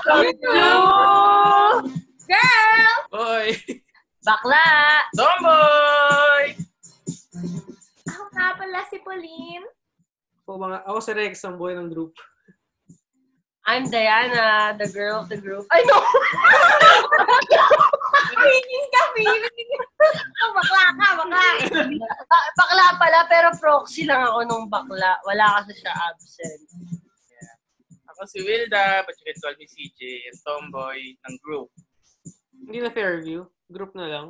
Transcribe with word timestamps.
Welcome 0.00 0.32
to 0.32 0.48
Girl! 2.24 2.96
Boy! 3.12 3.52
Bakla! 4.24 4.68
Tomboy! 5.12 6.56
Ako 8.08 8.22
nga 8.32 8.48
pala 8.56 8.80
si 8.88 8.96
Pauline. 9.04 9.66
Ako, 10.40 10.56
mga, 10.56 10.78
ako 10.88 10.98
si 11.04 11.12
Rex, 11.12 11.44
ang 11.44 11.60
boy 11.60 11.76
ng 11.76 11.92
group. 11.92 12.16
I'm 13.68 13.92
Diana, 13.92 14.72
the 14.80 14.88
girl 14.88 15.20
of 15.20 15.28
the 15.28 15.36
group. 15.36 15.68
I 15.68 15.84
know! 15.84 16.00
Feeling 18.40 18.86
ka, 18.88 19.02
feeling. 19.12 19.68
Oh, 20.40 20.50
bakla 20.56 20.84
ka, 20.96 21.08
bakla. 21.20 21.44
Ba- 22.24 22.50
bakla 22.56 22.86
pala, 22.96 23.20
pero 23.28 23.48
proxy 23.60 24.08
lang 24.08 24.24
ako 24.24 24.48
nung 24.48 24.66
bakla. 24.72 25.20
Wala 25.28 25.60
kasi 25.60 25.76
siya 25.76 25.92
absent. 25.92 26.64
Ako 28.20 28.28
si 28.28 28.44
Wilda, 28.44 29.00
but 29.08 29.16
you 29.16 29.24
can 29.32 29.40
call 29.40 29.56
me 29.56 29.64
CJ, 29.64 30.28
yung 30.28 30.40
tomboy 30.44 31.00
ng 31.24 31.36
group. 31.40 31.72
Hindi 32.52 32.84
na 32.84 32.92
Fairview. 32.92 33.48
Group 33.72 33.96
na 33.96 34.04
lang. 34.12 34.26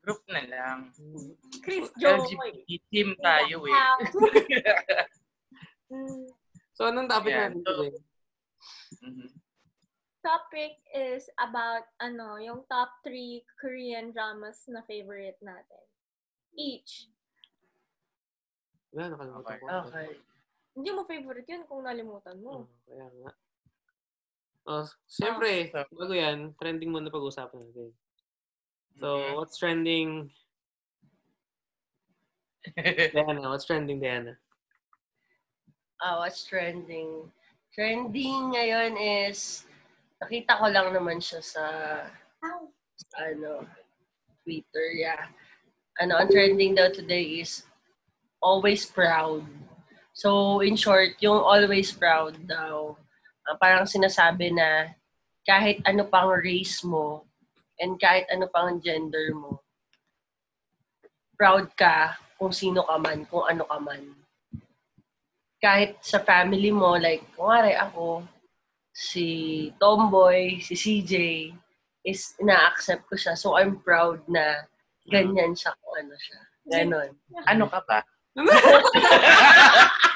Group 0.00 0.24
na 0.32 0.40
lang. 0.48 0.88
Chris 1.60 1.92
Joe. 2.00 2.24
LGBT 2.24 2.68
team 2.88 3.12
tayo 3.20 3.68
eh. 3.68 3.76
So, 6.72 6.88
anong 6.88 7.04
topic 7.04 7.36
Yeah, 7.36 7.52
natin 7.52 7.60
so- 7.60 7.84
today? 7.84 7.92
Mhm. 9.04 9.28
Topic 10.24 10.72
is 10.88 11.28
about, 11.36 11.84
ano, 12.00 12.40
yung 12.40 12.64
top 12.64 12.96
three 13.04 13.44
Korean 13.60 14.08
dramas 14.08 14.64
na 14.72 14.80
favorite 14.88 15.36
natin. 15.44 15.84
Each. 16.56 17.12
Wala, 18.96 19.12
nakalimutan 19.12 19.56
ko. 19.60 19.66
Okay. 19.92 20.08
Hindi 20.72 20.88
mo 20.92 21.04
favorite 21.04 21.48
yun 21.48 21.64
kung 21.68 21.84
nalimutan 21.84 22.40
mo. 22.40 22.64
Oh, 22.64 22.68
kaya 22.88 23.06
nga. 23.20 23.32
Oh, 24.62 24.84
siyempre, 25.10 25.68
Ah. 25.74 25.84
bago 25.90 26.14
yan, 26.14 26.54
trending 26.56 26.88
muna 26.88 27.12
pag-usapan 27.12 27.60
natin. 27.60 27.90
So, 28.96 29.18
Mhm. 29.18 29.34
what's 29.36 29.56
trending? 29.58 30.10
Diana, 33.12 33.50
what's 33.50 33.66
trending, 33.66 33.98
Diana? 34.00 34.38
Ah, 36.00 36.22
what's 36.22 36.46
trending? 36.46 37.28
Trending 37.74 38.54
ngayon 38.54 38.94
is, 38.96 39.66
nakita 40.22 40.56
ko 40.60 40.66
lang 40.70 40.94
naman 40.94 41.18
siya 41.18 41.42
sa, 41.42 41.64
sa 42.96 43.18
ano, 43.28 43.66
Twitter, 44.46 44.94
yeah. 44.94 45.28
Ano, 46.00 46.16
ang 46.16 46.30
trending 46.30 46.74
daw 46.74 46.88
today 46.88 47.42
is 47.42 47.66
always 48.40 48.86
proud. 48.86 49.42
So, 50.12 50.60
in 50.60 50.76
short, 50.76 51.16
yung 51.24 51.40
always 51.40 51.92
proud 51.92 52.36
daw, 52.44 52.96
ah, 53.48 53.56
parang 53.56 53.88
sinasabi 53.88 54.52
na 54.52 54.92
kahit 55.42 55.80
ano 55.88 56.06
pang 56.06 56.30
race 56.30 56.84
mo 56.84 57.26
and 57.80 57.98
kahit 57.98 58.28
ano 58.28 58.46
pang 58.52 58.78
gender 58.78 59.32
mo, 59.34 59.60
proud 61.34 61.72
ka 61.74 62.14
kung 62.38 62.52
sino 62.54 62.84
ka 62.84 62.96
man, 63.00 63.24
kung 63.26 63.42
ano 63.48 63.64
ka 63.66 63.80
man 63.80 64.22
kahit 65.62 66.02
sa 66.02 66.18
family 66.18 66.74
mo, 66.74 66.98
like, 66.98 67.22
kunwari 67.38 67.78
ako, 67.78 68.26
si 68.90 69.70
Tomboy, 69.78 70.58
si 70.58 70.74
CJ, 70.74 71.14
is 72.02 72.34
ina-accept 72.42 73.06
ko 73.06 73.14
siya. 73.14 73.38
So, 73.38 73.54
I'm 73.54 73.78
proud 73.78 74.26
na 74.26 74.66
ganyan 75.06 75.54
siya 75.54 75.70
kung 75.78 75.94
ano 76.02 76.14
siya. 76.18 76.40
Ganon. 76.66 77.10
ano 77.46 77.64
ka 77.70 77.78
ba? 77.86 78.02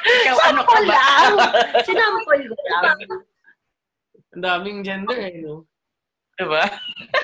Ikaw 0.07 0.37
ano 0.49 0.61
ka 0.65 0.77
ba? 0.81 0.85
lang! 0.89 1.33
Sinampol 1.85 2.41
ko 2.49 2.57
lang. 2.73 2.97
Ang 4.37 4.43
daming 4.45 4.81
gender 4.81 5.19
eh, 5.21 5.41
no? 5.45 5.65
diba? 6.37 6.65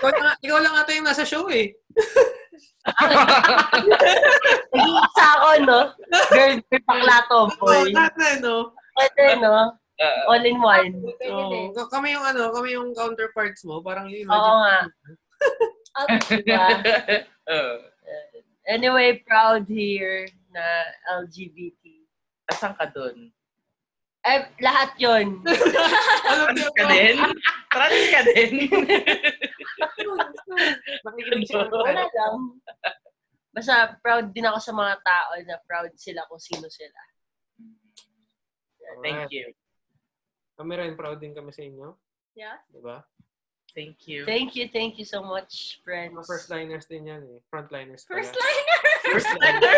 Ikaw 0.00 0.08
lang, 0.08 0.36
ikaw 0.40 0.58
lang 0.60 0.74
ata 0.76 0.92
yung 0.96 1.04
nasa 1.08 1.24
show 1.24 1.44
eh. 1.52 1.72
Nag-iisa 4.72 5.25
ako, 5.36 5.48
no? 5.69 5.81
Girl, 6.32 6.56
may 6.72 6.81
bakla 6.84 7.19
tomboy. 7.28 7.92
Oo, 7.92 7.92
na, 7.92 8.08
no? 8.41 8.72
Pwede, 8.97 9.25
no? 9.41 9.76
Uh, 10.00 10.32
All 10.32 10.42
in 10.42 10.58
one. 10.58 10.92
Din. 11.20 11.70
k- 11.76 11.91
kami 11.92 12.16
yung 12.16 12.25
ano, 12.25 12.50
kami 12.50 12.75
yung 12.75 12.91
counterparts 12.97 13.62
mo, 13.69 13.84
parang 13.84 14.08
yun. 14.08 14.26
Oo 14.26 14.54
nga. 14.64 14.78
Diba? 16.32 16.69
uh, 17.52 17.76
Anyway, 18.72 19.20
proud 19.26 19.66
here 19.69 20.25
na 20.52 20.64
LGBT. 21.24 21.82
asan 22.52 22.76
ka 22.76 22.86
dun? 22.92 23.32
Eh, 24.22 24.40
lahat 24.62 24.94
yon. 25.02 25.42
Alam 25.42 26.46
Trans 26.54 26.70
ka 26.78 26.84
din? 26.86 27.16
Trans 27.74 28.04
ka 28.06 28.20
din? 28.30 28.52
Nakikinig 31.04 31.48
siya. 31.50 31.66
Wala 31.66 32.06
lang. 32.06 32.36
Basta 33.50 33.98
proud 33.98 34.30
din 34.30 34.46
ako 34.46 34.58
sa 34.62 34.72
mga 34.72 34.94
tao 35.02 35.30
na 35.42 35.58
proud 35.66 35.90
sila 35.98 36.22
kung 36.30 36.38
sino 36.38 36.70
sila. 36.70 37.00
Thank 39.02 39.34
you. 39.34 39.50
Kami 40.54 40.72
rin, 40.78 40.94
proud 40.94 41.19
din 41.19 41.34
kami 41.34 41.50
sa 41.50 41.66
inyo. 41.66 41.98
Yeah? 42.38 42.62
Diba? 42.70 43.02
Thank 43.74 44.06
you. 44.06 44.22
Thank 44.28 44.54
you, 44.54 44.69
thank 44.69 45.00
you 45.00 45.08
so 45.08 45.24
much, 45.24 45.80
friends. 45.80 46.12
Mga 46.12 46.28
first 46.28 46.48
liners 46.52 46.86
din 46.86 47.08
yan 47.08 47.24
eh. 47.24 47.40
Frontliners. 47.48 48.04
First 48.04 48.36
liner! 48.36 48.80
First 49.02 49.32
liner. 49.40 49.76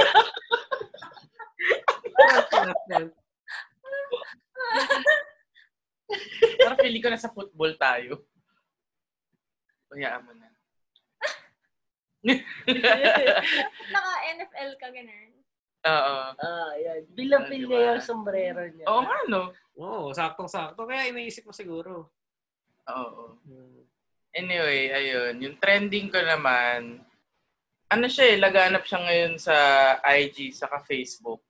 Frontliners. 2.65 3.17
Parang 6.61 6.79
feeling 6.81 7.03
ko 7.05 7.09
nasa 7.13 7.29
football 7.33 7.73
tayo. 7.77 8.25
Kayaan 9.93 10.25
mo 10.25 10.33
na. 10.33 10.49
Naka-NFL 13.93 14.71
ka, 14.81 14.89
ganun. 14.89 15.31
Oo. 15.85 16.17
Ah, 16.41 16.73
yan. 16.81 17.05
Bilapil 17.13 17.69
Diba? 17.69 17.77
niya 17.77 18.01
yung 18.01 18.05
sombrero 18.05 18.65
niya. 18.73 18.87
Oo 18.89 19.05
nga, 19.05 19.19
no? 19.29 19.53
Oo, 19.77 20.09
saktong-sakto. 20.17 20.89
Kaya 20.89 21.13
iniisip 21.13 21.45
mo 21.45 21.53
siguro. 21.53 22.09
Oo. 22.89 23.37
Hmm. 23.45 23.85
Anyway, 24.35 24.91
ayun. 24.91 25.37
Yung 25.45 25.57
trending 25.61 26.09
ko 26.09 26.19
naman, 26.25 27.05
ano 27.93 28.07
siya 28.09 28.35
eh, 28.35 28.41
laganap 28.41 28.83
siya 28.89 28.99
ngayon 29.05 29.33
sa 29.37 29.57
IG, 30.03 30.57
saka 30.57 30.81
Facebook. 30.83 31.45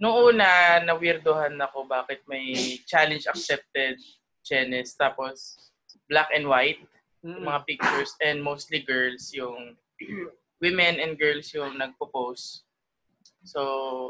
Noong 0.00 0.32
una, 0.32 0.80
na-weirdohan 0.80 1.60
ako 1.60 1.84
bakit 1.84 2.24
may 2.24 2.80
challenge 2.88 3.28
accepted 3.28 4.00
Chenes, 4.40 4.96
tapos 4.96 5.68
black 6.08 6.32
and 6.32 6.48
white, 6.48 6.80
yung 7.20 7.44
mga 7.44 7.60
pictures, 7.68 8.16
and 8.24 8.40
mostly 8.40 8.80
girls, 8.80 9.28
yung 9.36 9.76
women 10.64 10.96
and 10.96 11.20
girls 11.20 11.52
yung 11.52 11.76
nagpo-post. 11.76 12.64
So, 13.44 13.60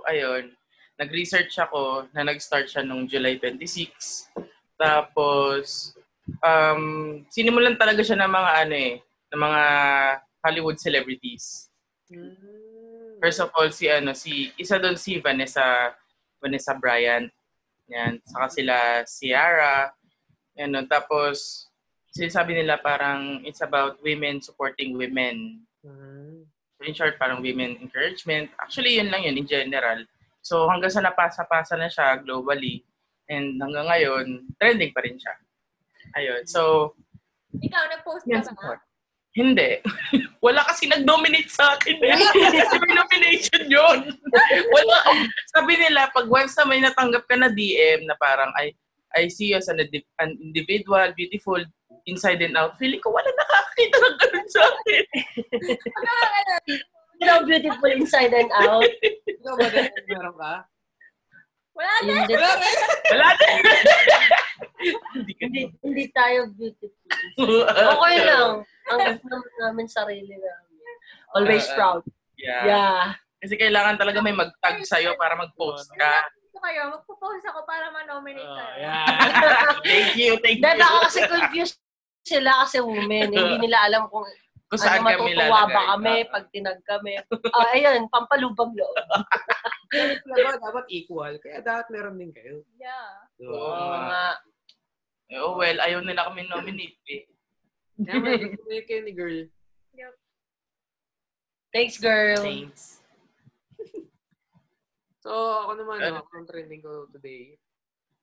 ayun. 0.06 0.54
Nag-research 0.94 1.58
ako 1.58 2.06
na 2.14 2.22
nag-start 2.22 2.70
siya 2.70 2.86
nung 2.86 3.10
July 3.10 3.42
26. 3.42 4.30
Tapos, 4.78 5.90
um, 6.38 7.24
sinimulan 7.34 7.74
talaga 7.74 8.06
siya 8.06 8.14
ng 8.22 8.30
mga 8.30 8.50
ano 8.62 8.74
eh, 8.78 8.94
ng 9.34 9.40
mga 9.42 9.62
Hollywood 10.46 10.78
celebrities. 10.78 11.66
Hmm. 12.06 12.69
First 13.20 13.40
of 13.44 13.52
all, 13.52 13.68
si 13.68 13.86
ano, 13.92 14.16
si, 14.16 14.50
isa 14.56 14.80
doon 14.80 14.96
si 14.96 15.20
Vanessa, 15.20 15.92
Vanessa 16.40 16.72
Bryant. 16.72 17.28
Yan. 17.92 18.18
Saka 18.24 18.46
sila 18.48 18.76
Ciara. 19.04 19.92
Yan, 20.56 20.72
no? 20.72 20.82
Tapos, 20.88 21.68
sinasabi 22.10 22.58
nila 22.58 22.80
parang 22.82 23.44
it's 23.46 23.62
about 23.62 24.02
women 24.02 24.42
supporting 24.42 24.98
women. 24.98 25.62
Hmm. 25.84 26.48
So 26.80 26.88
in 26.88 26.96
short, 26.96 27.20
parang 27.20 27.44
women 27.44 27.76
encouragement. 27.78 28.50
Actually, 28.56 28.98
yun 28.98 29.12
lang 29.12 29.28
yun 29.28 29.36
in 29.36 29.46
general. 29.46 30.00
So 30.40 30.66
hanggang 30.66 30.90
sa 30.90 31.04
napasa-pasa 31.04 31.76
na 31.76 31.92
siya 31.92 32.18
globally, 32.24 32.82
and 33.28 33.60
hanggang 33.60 33.86
ngayon, 33.86 34.26
trending 34.58 34.90
pa 34.90 35.04
rin 35.04 35.20
siya. 35.20 35.36
Ayun. 36.16 36.42
So, 36.48 36.92
Ikaw, 37.54 37.82
nag-post 37.92 38.24
ka 38.26 38.54
ba? 38.56 38.80
Hindi. 39.30 39.78
Wala 40.44 40.66
kasi 40.66 40.90
nag-nominate 40.90 41.50
sa 41.50 41.78
akin. 41.78 41.96
Eh. 42.02 42.18
Kasi 42.18 42.74
may 42.82 42.94
nomination 42.98 43.64
yun. 43.70 43.98
Wala. 44.74 44.98
Sabi 45.54 45.78
nila, 45.78 46.10
pag 46.10 46.26
once 46.26 46.58
na 46.58 46.66
may 46.66 46.82
natanggap 46.82 47.30
ka 47.30 47.38
na 47.38 47.46
DM 47.52 48.10
na 48.10 48.18
parang, 48.18 48.50
I, 48.58 48.74
I 49.14 49.30
see 49.30 49.54
you 49.54 49.58
as 49.62 49.70
an, 49.70 49.78
an 50.18 50.30
individual, 50.42 51.14
beautiful, 51.14 51.62
inside 52.06 52.42
and 52.42 52.56
out, 52.56 52.78
feeling 52.80 53.00
ko 53.02 53.12
wala 53.12 53.28
nakakakita 53.28 53.96
ng 53.98 54.16
ganun 54.18 54.48
sa 54.48 54.60
akin. 54.66 55.04
You 57.20 57.28
know, 57.28 57.44
beautiful 57.44 57.92
inside 57.92 58.32
and 58.32 58.48
out. 58.48 58.80
Ikaw 59.28 59.52
ba 59.60 59.68
din? 59.68 59.92
Meron 60.08 60.32
ka? 60.40 60.64
Wala 61.76 61.92
na. 62.00 62.12
hindi, 62.24 62.32
Wala 62.32 63.28
din. 63.36 63.56
Hindi 65.12 65.32
ka 65.36 65.44
hindi, 65.44 65.62
hindi 65.84 66.04
tayo 66.16 66.48
beautiful. 66.56 67.68
Okay 67.68 68.16
lang. 68.24 68.64
Ang 68.90 68.98
naman 69.22 69.52
namin 69.58 69.86
sarili 69.86 70.34
namin. 70.34 70.76
Always 71.32 71.64
Uh, 71.64 71.74
proud. 71.74 72.02
Yeah. 72.34 72.62
Yeah. 72.64 73.02
Kasi 73.38 73.54
kailangan 73.54 73.96
talaga 73.96 74.20
may 74.20 74.32
mag-tag 74.32 74.82
sa'yo 74.82 75.14
para 75.14 75.32
mag-post 75.34 75.88
ka. 75.94 76.24
Kayo, 76.52 76.92
magpo-post 76.92 77.40
ako 77.46 77.64
para 77.64 77.88
ma-nominate 77.88 78.44
Oh, 78.44 78.52
kayo. 78.52 78.84
yeah. 78.84 79.06
Thank 79.80 80.12
you, 80.14 80.36
thank 80.38 80.60
you. 80.60 80.62
Dahil 80.62 80.76
ako 80.78 80.96
kasi 81.08 81.20
confused 81.24 81.80
sila 82.20 82.52
kasi 82.60 82.78
women. 82.78 83.32
Hindi 83.32 83.64
nila 83.64 83.88
alam 83.88 84.04
kung 84.06 84.28
Kung 84.68 84.76
ano 84.76 84.84
saan 84.84 85.00
kami 85.00 85.32
matutuwa 85.32 85.40
lalagay. 85.58 85.72
ba 85.72 85.80
kami 85.90 86.14
pag 86.28 86.44
tinag 86.52 86.80
kami. 86.84 87.12
Ah, 87.50 87.72
ayun, 87.72 88.06
pampalubag 88.06 88.70
loob. 88.70 88.94
Dapat, 90.22 90.60
dapat 90.60 90.84
equal. 90.86 91.32
Kaya 91.40 91.58
dapat 91.58 91.86
meron 91.88 92.14
din 92.14 92.30
kayo. 92.30 92.60
Yeah. 92.76 93.08
So, 93.34 93.50
Oo 93.50 93.96
nga. 94.04 94.36
Oh, 95.40 95.56
well, 95.56 95.78
ayaw 95.80 96.04
nila 96.04 96.22
kami 96.22 96.44
nominate 96.44 97.00
eh. 97.08 97.24
May, 98.00 98.56
may 98.68 98.80
kayo 98.88 99.04
ni 99.04 99.12
girl. 99.12 99.44
Thanks, 101.70 101.98
girl. 101.98 102.42
Thanks. 102.42 102.98
So, 105.20 105.36
ako 105.36 105.76
naman, 105.76 106.00
no, 106.00 106.24
ang 106.24 106.48
trending 106.48 106.80
ko 106.80 107.04
today 107.12 107.52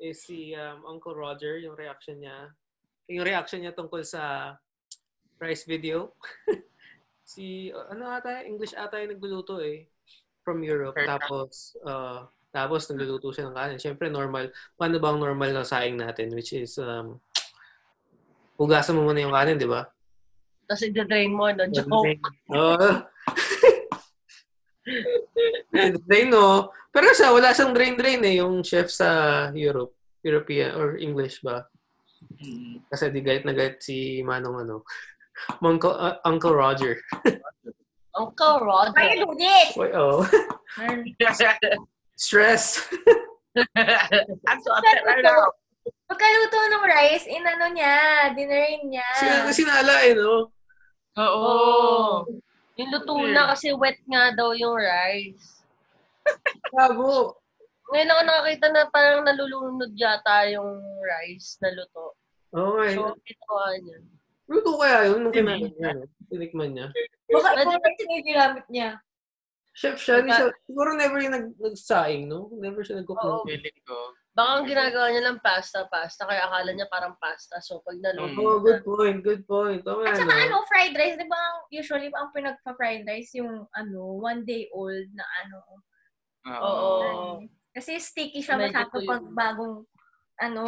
is 0.02 0.18
si 0.26 0.58
um, 0.58 0.82
Uncle 0.82 1.14
Roger, 1.14 1.62
yung 1.62 1.78
reaction 1.78 2.18
niya. 2.18 2.50
Yung 3.06 3.22
reaction 3.22 3.62
niya 3.62 3.78
tungkol 3.78 4.02
sa 4.02 4.58
rice 5.38 5.70
video. 5.70 6.18
si, 7.38 7.70
uh, 7.70 7.94
ano 7.94 8.10
ata, 8.10 8.42
English 8.42 8.74
ata 8.74 8.98
yung 8.98 9.14
nagluluto 9.14 9.62
eh. 9.62 9.86
From 10.42 10.66
Europe. 10.66 10.98
Heard 10.98 11.22
Tapos, 11.22 11.78
uh, 11.86 12.26
tapos 12.50 12.90
nagluluto 12.90 13.30
siya 13.30 13.54
ng 13.54 13.56
kanin. 13.62 13.78
Siyempre, 13.78 14.10
normal. 14.10 14.50
Paano 14.74 14.98
ba 14.98 15.14
ang 15.14 15.22
normal 15.22 15.54
na 15.54 15.62
saing 15.62 16.02
natin? 16.02 16.34
Which 16.34 16.58
is, 16.58 16.82
um, 16.82 17.22
hugasan 18.58 18.98
mo 18.98 19.06
muna 19.06 19.24
yung 19.24 19.34
kanin, 19.34 19.62
di 19.62 19.70
ba? 19.70 19.86
Tapos 20.68 20.84
i-drain 20.84 21.32
mo, 21.32 21.48
no? 21.54 21.64
Joke. 21.72 22.20
Oo. 22.52 22.90
drain, 26.04 26.28
no? 26.28 26.74
Pero 26.92 27.08
siya, 27.14 27.32
wala 27.32 27.54
siyang 27.54 27.72
drain-drain 27.72 28.22
eh, 28.26 28.42
yung 28.42 28.66
chef 28.66 28.90
sa 28.92 29.10
Europe. 29.54 29.94
European 30.26 30.76
or 30.76 30.98
English 31.00 31.40
ba? 31.40 31.64
Kasi 32.92 33.14
di 33.14 33.22
galit 33.24 33.46
na 33.46 33.54
galit 33.54 33.80
si 33.80 34.20
Manong 34.26 34.68
ano. 34.68 34.76
Uncle, 35.64 35.94
uh, 35.94 36.18
Uncle 36.26 36.52
Roger. 36.58 36.98
Uncle 38.18 38.66
Why 38.66 38.92
Roger. 38.92 39.14
you 39.14 39.26
do 39.30 39.32
this? 39.38 39.70
Wait, 39.78 39.94
oh. 39.94 40.26
Stress. 42.18 42.82
I'm 43.78 44.60
so 44.66 44.74
upset 44.74 45.06
right 45.06 45.22
now. 45.22 45.54
Pagkaluto 46.08 46.58
ng 46.58 46.86
rice, 46.88 47.28
inano 47.28 47.68
niya, 47.72 47.96
dinerain 48.32 48.84
niya. 48.88 49.10
Sina, 49.20 49.52
sinala 49.52 49.96
eh, 50.08 50.16
no? 50.16 50.52
Oo. 51.18 51.44
Oh. 51.44 52.14
Yung 52.78 52.94
luto 52.94 53.18
na 53.34 53.50
kasi 53.52 53.74
wet 53.74 53.98
nga 54.06 54.32
daw 54.38 54.54
yung 54.54 54.78
rice. 54.78 55.66
Bravo. 56.70 57.34
Ngayon 57.90 58.12
ako 58.12 58.22
nakakita 58.22 58.68
na 58.70 58.82
parang 58.92 59.22
nalulunod 59.26 59.92
yata 59.98 60.46
yung 60.52 60.78
rice 61.02 61.58
na 61.64 61.74
luto. 61.74 62.14
Oo 62.54 62.78
nga 62.78 62.86
eh. 62.86 62.96
So, 62.96 63.18
ginawa 63.26 63.66
niya. 63.82 63.98
Luto 64.48 64.72
kaya 64.80 64.98
yun 65.12 65.20
nung 65.26 65.36
kinain 65.36 65.72
niya, 65.74 65.92
no? 65.98 66.06
Tinikman 66.30 66.72
niya. 66.72 66.88
Baka 67.28 67.50
ikaw 67.66 67.80
rice 67.82 68.04
yung 68.06 68.28
ginamit 68.28 68.66
niya. 68.70 68.90
Chef 69.78 69.98
siya, 70.02 70.26
hindi 70.26 70.34
siya, 70.34 70.50
siguro 70.66 70.90
never 70.98 71.22
yung 71.22 71.36
nag, 71.38 71.48
nagsaing, 71.62 72.26
no? 72.26 72.50
Never 72.58 72.82
siya 72.82 73.02
nag-cook 73.02 73.22
Oo. 73.22 73.46
ng 73.46 73.46
Feeling 73.46 73.80
ko. 73.86 73.98
Baka 74.38 74.50
ang 74.54 74.70
ginagawa 74.70 75.10
niya 75.10 75.24
lang 75.26 75.42
pasta, 75.42 75.90
pasta. 75.90 76.30
Kaya 76.30 76.46
akala 76.46 76.70
niya 76.70 76.86
parang 76.86 77.18
pasta. 77.18 77.58
So, 77.58 77.82
pag 77.82 77.98
naluto 77.98 78.38
Mm. 78.38 78.46
Oh, 78.46 78.62
good 78.62 78.84
point, 78.86 79.20
good 79.26 79.44
point. 79.50 79.82
Oo 79.90 80.06
nga, 80.06 80.14
At 80.14 80.22
saka 80.22 80.30
no? 80.30 80.44
ano, 80.46 80.56
fried 80.70 80.94
rice, 80.94 81.18
di 81.18 81.26
ba 81.26 81.42
ang- 81.42 81.66
usually 81.74 82.14
ang 82.14 82.30
pinagpa-fried 82.30 83.02
rice 83.10 83.34
yung 83.42 83.66
ano, 83.74 84.00
one 84.22 84.46
day 84.46 84.70
old 84.70 85.10
na 85.18 85.26
ano. 85.42 85.82
Oo. 86.54 87.42
Kasi 87.74 87.98
sticky 87.98 88.46
siya 88.46 88.62
Medyo 88.62 88.78
masyado 88.78 88.98
pag 89.10 89.24
bagong 89.34 89.76
ano, 90.38 90.64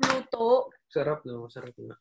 luto. 0.00 0.72
Sarap, 0.88 1.28
no? 1.28 1.52
Sarap 1.52 1.76
na. 1.76 1.92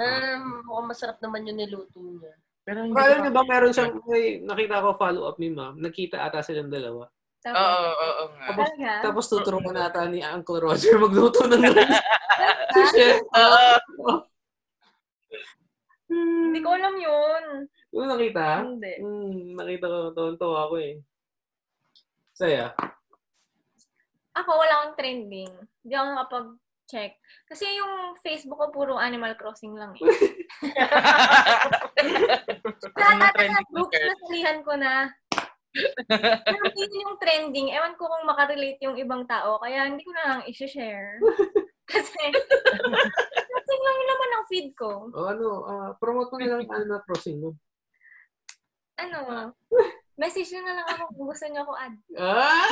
Um, 0.00 0.64
mukhang 0.64 0.88
masarap 0.88 1.18
naman 1.20 1.44
yung 1.44 1.60
niluto 1.60 2.00
niya. 2.00 2.32
Pero 2.64 2.88
hindi 2.88 2.96
Pero 2.96 3.04
alam 3.04 3.18
ko 3.20 3.24
niyo 3.28 3.32
ba, 3.36 3.42
meron 3.44 3.72
siyang, 3.76 3.92
may 4.08 4.24
nakita 4.40 4.80
ko 4.80 4.96
follow-up 4.96 5.36
meme, 5.36 5.56
ma'am. 5.60 5.74
Nagkita 5.76 6.24
ata 6.24 6.40
silang 6.40 6.72
dalawa. 6.72 7.04
Oo, 7.38 7.54
Tapos, 7.54 7.62
oo, 7.62 8.02
oo 8.02 8.24
nga. 8.34 8.46
Tapos, 8.50 8.66
talaga? 8.66 8.90
tapos 9.06 9.24
tuturuan 9.30 9.70
na 9.70 9.86
ata 9.86 10.10
ni 10.10 10.18
Uncle 10.26 10.58
Roger 10.58 10.98
magluto 10.98 11.46
ng 11.46 11.62
rice. 11.70 12.02
Oo. 13.38 14.26
Hindi 16.08 16.58
ko 16.64 16.68
alam 16.74 16.94
yun. 16.98 17.44
Yung 17.94 18.08
nakita? 18.10 18.66
Hindi. 18.66 18.92
Hmm, 18.98 19.54
nakita 19.54 19.86
ko, 19.86 19.98
tawan-tawa 20.18 20.58
ako 20.66 20.74
eh. 20.82 20.92
Saya. 22.34 22.74
Ako, 24.34 24.50
wala 24.58 24.74
akong 24.82 24.96
trending. 24.98 25.52
Hindi 25.82 25.94
ako 25.94 26.06
nakapag-check. 26.10 27.12
Kasi 27.46 27.64
yung 27.78 28.18
Facebook 28.18 28.58
ko, 28.58 28.66
puro 28.74 28.98
Animal 28.98 29.38
Crossing 29.38 29.78
lang 29.78 29.94
eh. 29.94 30.06
Lahat 32.98 33.34
ng 33.34 33.66
groups 33.70 33.94
na 33.94 34.14
salihan 34.26 34.58
ko 34.66 34.72
na. 34.74 35.10
Pero 36.08 36.64
yun 36.74 37.02
yung 37.04 37.16
trending. 37.20 37.68
Ewan 37.72 37.94
ko 37.94 38.08
kung 38.08 38.24
makarelate 38.28 38.80
yung 38.82 38.96
ibang 38.98 39.24
tao. 39.24 39.58
Kaya 39.62 39.88
hindi 39.88 40.02
ko 40.02 40.12
na 40.14 40.24
lang 40.26 40.40
i-share. 40.48 41.18
Kasi, 41.92 42.20
crossing 43.48 43.82
lang 43.82 43.96
yung 43.96 44.10
laman 44.12 44.30
ng 44.30 44.46
feed 44.52 44.68
ko. 44.76 45.08
O 45.08 45.24
ano, 45.24 45.48
ah, 45.64 45.90
promote 45.96 46.28
mo 46.28 46.36
na 46.36 46.48
lang 46.52 46.60
yung 46.68 46.74
Animal 46.76 47.00
Crossing 47.08 47.40
mo. 47.40 47.56
Ano, 49.00 49.52
message 50.20 50.52
nyo 50.52 50.62
na 50.68 50.74
lang 50.76 50.86
ako 50.90 51.02
kung 51.16 51.26
gusto 51.32 51.44
nyo 51.48 51.60
ako 51.64 51.72
add. 51.80 51.96
Ah! 52.18 52.68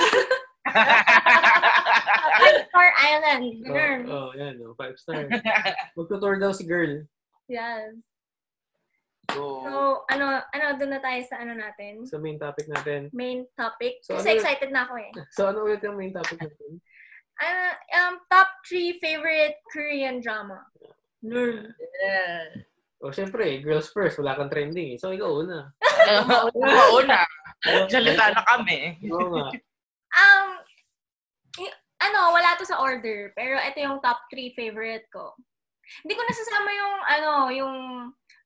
Five 2.36 2.60
Star 2.68 2.90
Island. 2.98 3.44
Oh, 3.64 4.12
oh, 4.12 4.30
yan, 4.34 4.54
oh, 4.66 4.74
five 4.74 4.98
star. 4.98 5.30
Magtutour 5.96 6.36
daw 6.42 6.50
si 6.52 6.66
girl 6.66 7.06
Yes. 7.46 8.15
So, 9.36 9.42
So, 9.60 9.72
ano, 10.08 10.26
ano, 10.40 10.64
doon 10.74 10.92
na 10.96 11.00
tayo 11.00 11.20
sa 11.22 11.36
ano 11.38 11.52
natin. 11.52 12.00
sa 12.08 12.16
main 12.16 12.40
topic 12.40 12.66
natin. 12.66 13.12
Main 13.12 13.44
topic. 13.52 14.00
So, 14.00 14.16
Kasi 14.16 14.32
ano- 14.32 14.36
excited 14.40 14.70
na 14.72 14.88
ako 14.88 14.94
eh. 14.96 15.12
So, 15.36 15.52
ano 15.52 15.62
ulit 15.62 15.84
yung 15.84 16.00
main 16.00 16.10
topic 16.10 16.40
natin? 16.40 16.80
Uh, 17.36 17.74
um, 17.92 18.16
top 18.32 18.48
three 18.64 18.96
favorite 18.96 19.60
Korean 19.68 20.24
drama. 20.24 20.64
Nerd. 21.20 21.68
Yeah. 22.00 22.64
O, 23.04 23.12
syempre, 23.12 23.60
girls 23.60 23.92
first. 23.92 24.16
Wala 24.16 24.32
kang 24.34 24.48
trending 24.48 24.96
eh. 24.96 24.98
So, 24.98 25.12
ikaw 25.12 25.44
una. 25.44 25.68
una. 26.96 27.20
Salita 27.92 28.32
na 28.32 28.40
kami. 28.40 28.96
Oo 29.04 29.28
nga. 29.36 29.52
Um, 30.16 30.48
y- 31.60 31.76
ano, 32.00 32.32
wala 32.32 32.56
to 32.56 32.64
sa 32.64 32.80
order. 32.80 33.36
Pero 33.36 33.60
ito 33.60 33.84
yung 33.84 34.00
top 34.00 34.16
three 34.32 34.56
favorite 34.56 35.04
ko. 35.12 35.36
Hindi 36.02 36.16
ko 36.16 36.22
nasasama 36.24 36.68
yung, 36.72 36.94
ano, 37.04 37.30
yung 37.52 37.74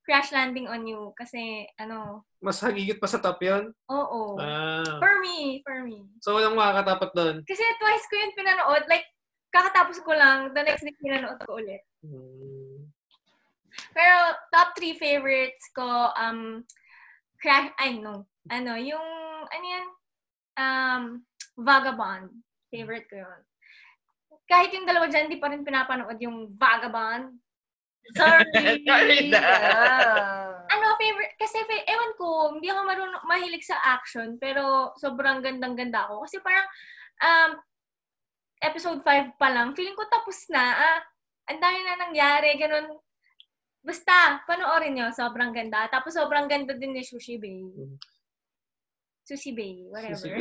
Crash 0.04 0.32
Landing 0.32 0.66
on 0.66 0.88
You. 0.88 1.12
Kasi, 1.14 1.68
ano, 1.76 2.24
Mas 2.40 2.60
hagigit 2.64 2.96
pa 2.96 3.06
sa 3.06 3.20
top 3.20 3.40
yun? 3.44 3.68
oo. 3.88 4.40
Ah. 4.40 4.96
For 4.96 5.20
me, 5.20 5.60
for 5.60 5.84
me. 5.84 6.08
So, 6.24 6.34
walang 6.36 6.56
makakatapat 6.56 7.10
doon. 7.12 7.36
Kasi 7.44 7.62
twice 7.76 8.06
ko 8.08 8.14
yun 8.16 8.32
pinanood. 8.32 8.84
Like, 8.88 9.06
kakatapos 9.52 10.00
ko 10.00 10.16
lang, 10.16 10.56
the 10.56 10.62
next 10.64 10.82
day 10.82 10.94
pinanood 10.96 11.36
ko 11.44 11.60
ulit. 11.60 11.84
Hmm. 12.00 12.88
Pero, 13.92 14.16
top 14.50 14.72
three 14.74 14.96
favorites 14.96 15.68
ko, 15.76 15.84
um, 16.16 16.64
Crash, 17.40 17.72
ay, 17.80 18.00
no. 18.00 18.28
Ano, 18.48 18.76
yung, 18.76 19.06
ano 19.48 19.64
yan? 19.64 19.86
Um, 20.60 21.02
Vagabond. 21.60 22.32
Favorite 22.72 23.08
ko 23.08 23.16
yun. 23.20 23.40
Kahit 24.48 24.72
yung 24.74 24.88
dalawa 24.88 25.06
dyan, 25.06 25.28
di 25.30 25.38
pa 25.38 25.52
rin 25.52 25.62
pinapanood 25.62 26.18
yung 26.18 26.48
Vagabond. 26.56 27.36
Sorry. 28.16 28.44
Sorry 28.88 29.18
na. 29.30 29.40
Yeah. 29.40 30.66
Ano, 30.70 30.94
favorite, 30.96 31.34
kasi, 31.34 31.58
fa- 31.66 31.86
ewan 31.88 32.12
ko, 32.14 32.26
hindi 32.54 32.70
ako 32.70 32.80
marunong, 32.86 33.24
mahilig 33.26 33.66
sa 33.66 33.78
action, 33.82 34.38
pero 34.38 34.94
sobrang 34.96 35.42
gandang-ganda 35.42 36.06
ako. 36.06 36.22
Kasi 36.26 36.38
parang, 36.38 36.66
um, 37.20 37.50
episode 38.62 39.00
5 39.02 39.34
pa 39.34 39.50
lang, 39.50 39.74
feeling 39.74 39.98
ko 39.98 40.06
tapos 40.06 40.46
na, 40.46 40.62
ah, 40.78 40.98
ang 41.50 41.58
dami 41.58 41.78
na 41.82 42.06
nangyari, 42.06 42.54
ganun. 42.54 42.86
Basta, 43.82 44.44
panoorin 44.46 44.94
nyo, 44.94 45.06
sobrang 45.10 45.50
ganda. 45.50 45.88
Tapos 45.90 46.14
sobrang 46.14 46.46
ganda 46.46 46.76
din 46.76 46.92
ni 46.94 47.02
Sushi 47.02 47.40
Bay. 47.40 47.64
Mm. 47.66 47.96
Sushi 49.26 49.50
Bay, 49.56 49.86
whatever. 49.88 50.36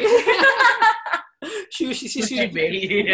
Sushi 1.72 2.06
Sushi, 2.06 2.06
si 2.06 2.20
Si 2.22 2.36
Sushi. 2.36 2.52
Bay. 2.52 3.08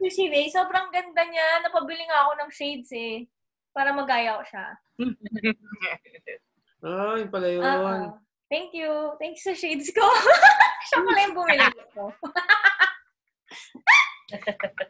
Sushi 0.00 0.26
Bay, 0.32 0.48
sobrang 0.48 0.88
ganda 0.88 1.22
niya. 1.28 1.60
Napabili 1.60 2.08
nga 2.08 2.24
ako 2.24 2.32
ng 2.40 2.50
shades 2.50 2.90
eh. 2.96 3.28
Para 3.76 3.92
magaya 3.92 4.40
ko 4.40 4.44
siya. 4.48 4.66
Ah, 6.86 7.18
yun 7.18 7.32
pala 7.32 7.48
yun. 7.50 7.64
Oo. 7.64 8.14
Thank 8.46 8.70
you. 8.76 9.16
Thanks 9.18 9.42
sa 9.42 9.56
shades 9.56 9.90
ko. 9.90 10.04
siya 10.86 11.02
pala 11.02 11.18
yung 11.24 11.34
bumili 11.34 11.66
ko. 11.90 12.12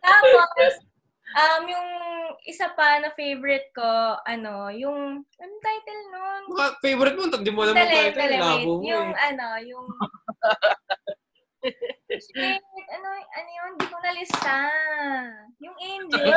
Tapos, 0.05 0.73
um, 1.41 1.63
yung 1.65 1.89
isa 2.45 2.69
pa 2.77 3.01
na 3.01 3.15
favorite 3.17 3.73
ko, 3.73 4.19
ano, 4.29 4.69
yung, 4.77 5.25
anong 5.25 5.63
title 5.65 6.03
nun? 6.13 6.43
Mga 6.53 6.67
favorite 6.85 7.17
mo, 7.17 7.23
hindi 7.33 7.53
mo 7.55 7.61
alam 7.65 7.75
Dali, 7.79 7.97
title. 7.97 8.21
dali. 8.21 8.37
Labo 8.45 8.73
Yung, 8.85 9.09
eh. 9.15 9.27
ano, 9.33 9.47
yung, 9.65 9.87
yung 11.65 12.85
ano, 12.93 13.09
ano 13.09 13.49
yun? 13.57 13.71
Hindi 13.79 13.87
ko 13.89 13.97
nalista. 14.05 14.57
Yung 15.65 15.77
Angel. 15.81 16.29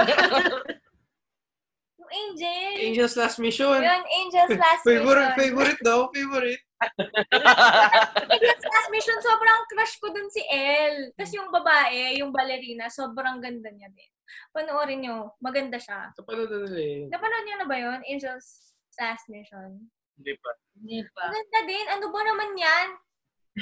Angel. 2.10 2.74
Angel's 2.90 3.16
Last 3.16 3.38
Mission. 3.40 3.80
Yun, 3.80 4.04
Angel's 4.06 4.58
Last 4.58 4.84
Favorite, 4.84 5.34
Mission. 5.34 5.40
favorite 5.40 5.82
daw, 5.86 6.00
favorite. 6.10 6.64
Angel's 8.34 8.66
Last 8.66 8.90
Mission, 8.92 9.18
sobrang 9.22 9.60
crush 9.70 9.96
ko 10.02 10.10
dun 10.14 10.30
si 10.34 10.42
Elle. 10.50 11.14
Tapos 11.16 11.34
yung 11.34 11.50
babae, 11.54 12.20
yung 12.22 12.32
ballerina, 12.34 12.90
sobrang 12.90 13.40
ganda 13.40 13.70
niya 13.70 13.90
din. 13.94 14.12
Panoorin 14.54 15.02
nyo, 15.02 15.34
maganda 15.42 15.78
siya. 15.78 16.14
Kapanood 16.14 16.50
na 16.50 16.70
eh. 16.78 17.10
Napanood 17.10 17.44
niyo 17.46 17.56
na 17.62 17.68
ba 17.70 17.78
yun? 17.78 18.00
Angel's 18.06 18.78
Last 18.98 19.26
Mission. 19.30 19.90
Hindi 20.20 20.34
pa. 20.38 20.50
Hindi 20.76 21.00
pa. 21.16 21.32
Maganda 21.32 21.60
din. 21.66 21.86
Ano 21.96 22.06
ba 22.12 22.22
naman 22.26 22.52
yan? 22.60 22.88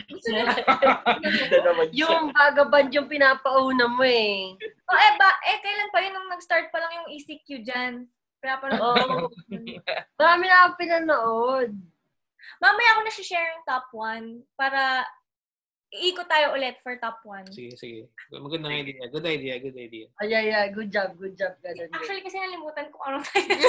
Gusto 0.05 0.27
siya. 0.29 0.45
yung 1.95 2.29
vagabond 2.35 2.89
yung 2.93 3.09
pinapauna 3.09 3.85
mo 3.89 4.03
eh. 4.05 4.53
Oh, 4.85 4.97
eh, 4.97 5.13
ba, 5.17 5.29
eh, 5.47 5.57
kailan 5.63 5.89
pa 5.89 5.99
yun 6.03 6.13
nung 6.13 6.29
nag-start 6.29 6.69
pa 6.69 6.77
lang 6.81 6.91
yung 7.01 7.07
ECQ 7.17 7.47
dyan? 7.65 7.93
Kaya 8.47 8.63
Oo. 8.79 9.27
Marami 10.15 10.47
na 10.47 10.55
akong 10.63 10.79
pinanood. 10.79 11.75
Mamaya 12.63 12.89
ako 12.95 13.03
na 13.03 13.11
share 13.11 13.59
yung 13.59 13.67
top 13.67 13.91
1 13.91 14.55
para 14.55 15.03
iikot 15.91 16.31
tayo 16.31 16.55
ulit 16.55 16.79
for 16.79 16.95
top 16.95 17.19
1. 17.27 17.51
Sige, 17.51 17.75
sige. 17.75 18.07
Magandang 18.31 18.87
idea. 18.87 19.03
Good 19.11 19.27
idea, 19.27 19.59
good 19.59 19.75
idea. 19.75 20.07
Ay, 20.23 20.31
ay, 20.31 20.47
ay. 20.55 20.71
Good 20.71 20.95
job, 20.95 21.19
good 21.19 21.35
job. 21.35 21.59
Ganun. 21.59 21.91
Actually, 21.91 22.23
kasi 22.23 22.39
nalimutan 22.39 22.87
ko 22.87 23.03
anong 23.03 23.27
tayo. 23.27 23.51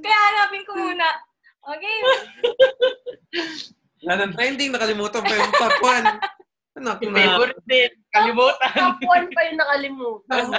Kaya 0.00 0.18
hanapin 0.32 0.64
ko 0.64 0.72
muna. 0.80 1.12
Okay. 1.60 1.96
Lahat 4.02 4.26
ng 4.26 4.32
trending, 4.32 4.72
nakalimutan 4.72 5.20
pa 5.20 5.34
yung 5.36 5.52
top 5.60 5.76
1. 5.76 6.31
Anak 6.82 6.98
Yung 6.98 7.14
na. 7.14 7.18
favorite 7.22 7.62
din. 7.62 7.90
Kalimutan. 8.10 8.74
Top 8.74 8.98
1 8.98 9.30
pa 9.30 9.40
yung 9.46 9.58
nakalimutan. 9.62 10.44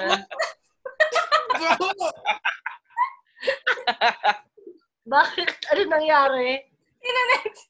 Bakit? 5.03 5.49
Ano 5.67 5.81
nangyari? 5.91 6.63
Sino 7.03 7.19
next? 7.35 7.67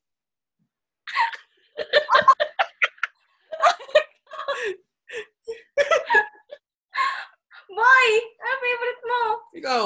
Boy! 7.74 8.08
Ano 8.38 8.56
favorite 8.62 9.04
mo? 9.04 9.22
Ikaw. 9.58 9.86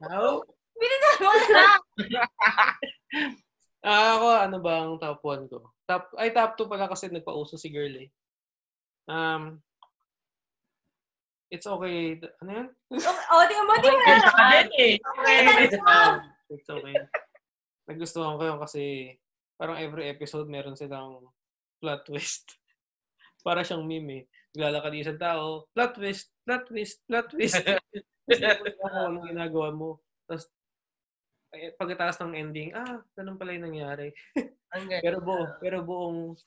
Ikaw? 0.00 0.26
Binigyan 0.78 1.18
mo 1.20 1.32
na! 1.50 1.66
Ah, 3.80 4.20
ako, 4.20 4.28
ano 4.60 4.68
ba 4.68 4.74
ang 4.84 5.00
top 5.00 5.24
1 5.24 5.48
ko? 5.48 5.58
Top, 5.88 6.12
ay, 6.20 6.28
top 6.36 6.52
2 6.60 6.68
pala 6.68 6.84
kasi 6.84 7.08
nagpauso 7.08 7.56
si 7.56 7.72
girl 7.72 7.96
eh. 7.96 8.12
Um, 9.08 9.64
it's 11.48 11.64
okay. 11.64 12.20
Ano 12.44 12.50
yun? 12.52 12.68
O, 13.32 13.40
di 13.48 13.54
mo, 13.64 13.72
di 13.80 13.88
mo 13.88 13.98
na 14.04 14.20
naman. 14.20 14.68
eh. 14.76 15.00
Okay, 15.00 15.38
that's 15.48 15.80
love. 15.80 16.20
It's 16.52 16.68
okay. 16.68 16.96
Nagustuhan 17.88 18.36
ko 18.36 18.42
yun 18.44 18.60
kasi 18.60 19.16
parang 19.56 19.80
every 19.80 20.12
episode 20.12 20.44
meron 20.44 20.76
silang 20.76 21.24
plot 21.80 22.04
twist. 22.04 22.60
Para 23.46 23.64
siyang 23.64 23.88
meme 23.88 24.12
eh. 24.12 24.24
Naglalakad 24.52 24.92
yung 24.92 25.04
isang 25.08 25.22
tao, 25.22 25.64
plot 25.72 25.96
twist, 25.96 26.28
plot 26.44 26.68
twist, 26.68 27.00
plot 27.08 27.26
twist. 27.32 27.56
Tapos 28.28 28.76
ako, 28.84 28.98
anong 29.08 29.26
ginagawa 29.32 29.68
mo? 29.72 29.90
Tapos, 30.28 30.52
eh, 31.50 31.74
pagkatapos 31.74 32.18
ng 32.22 32.34
ending, 32.38 32.70
ah, 32.74 33.02
ganun 33.14 33.38
pala 33.38 33.54
yung 33.54 33.66
nangyari. 33.70 34.14
Pero 35.02 35.18
buo, 35.18 35.50
pero 35.58 35.82
buong 35.82 36.38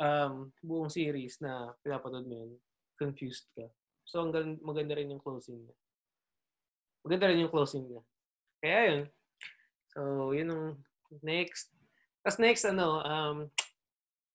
um, 0.00 0.48
buong 0.64 0.88
series 0.88 1.44
na 1.44 1.76
pinapanood 1.84 2.24
mo 2.24 2.34
yun, 2.40 2.52
confused 2.96 3.52
ka. 3.52 3.68
So, 4.08 4.24
ang 4.24 4.32
gan- 4.32 4.60
maganda 4.64 4.96
rin 4.96 5.12
yung 5.12 5.20
closing 5.20 5.60
niya. 5.60 5.76
Maganda 7.04 7.28
rin 7.28 7.44
yung 7.44 7.52
closing 7.52 7.84
niya. 7.84 8.02
Kaya 8.64 8.80
yun. 8.88 9.02
So, 9.92 10.00
yun 10.32 10.48
ang 10.48 10.64
next. 11.20 11.68
Tapos 12.24 12.40
next, 12.40 12.64
ano, 12.64 13.04
um, 13.04 13.38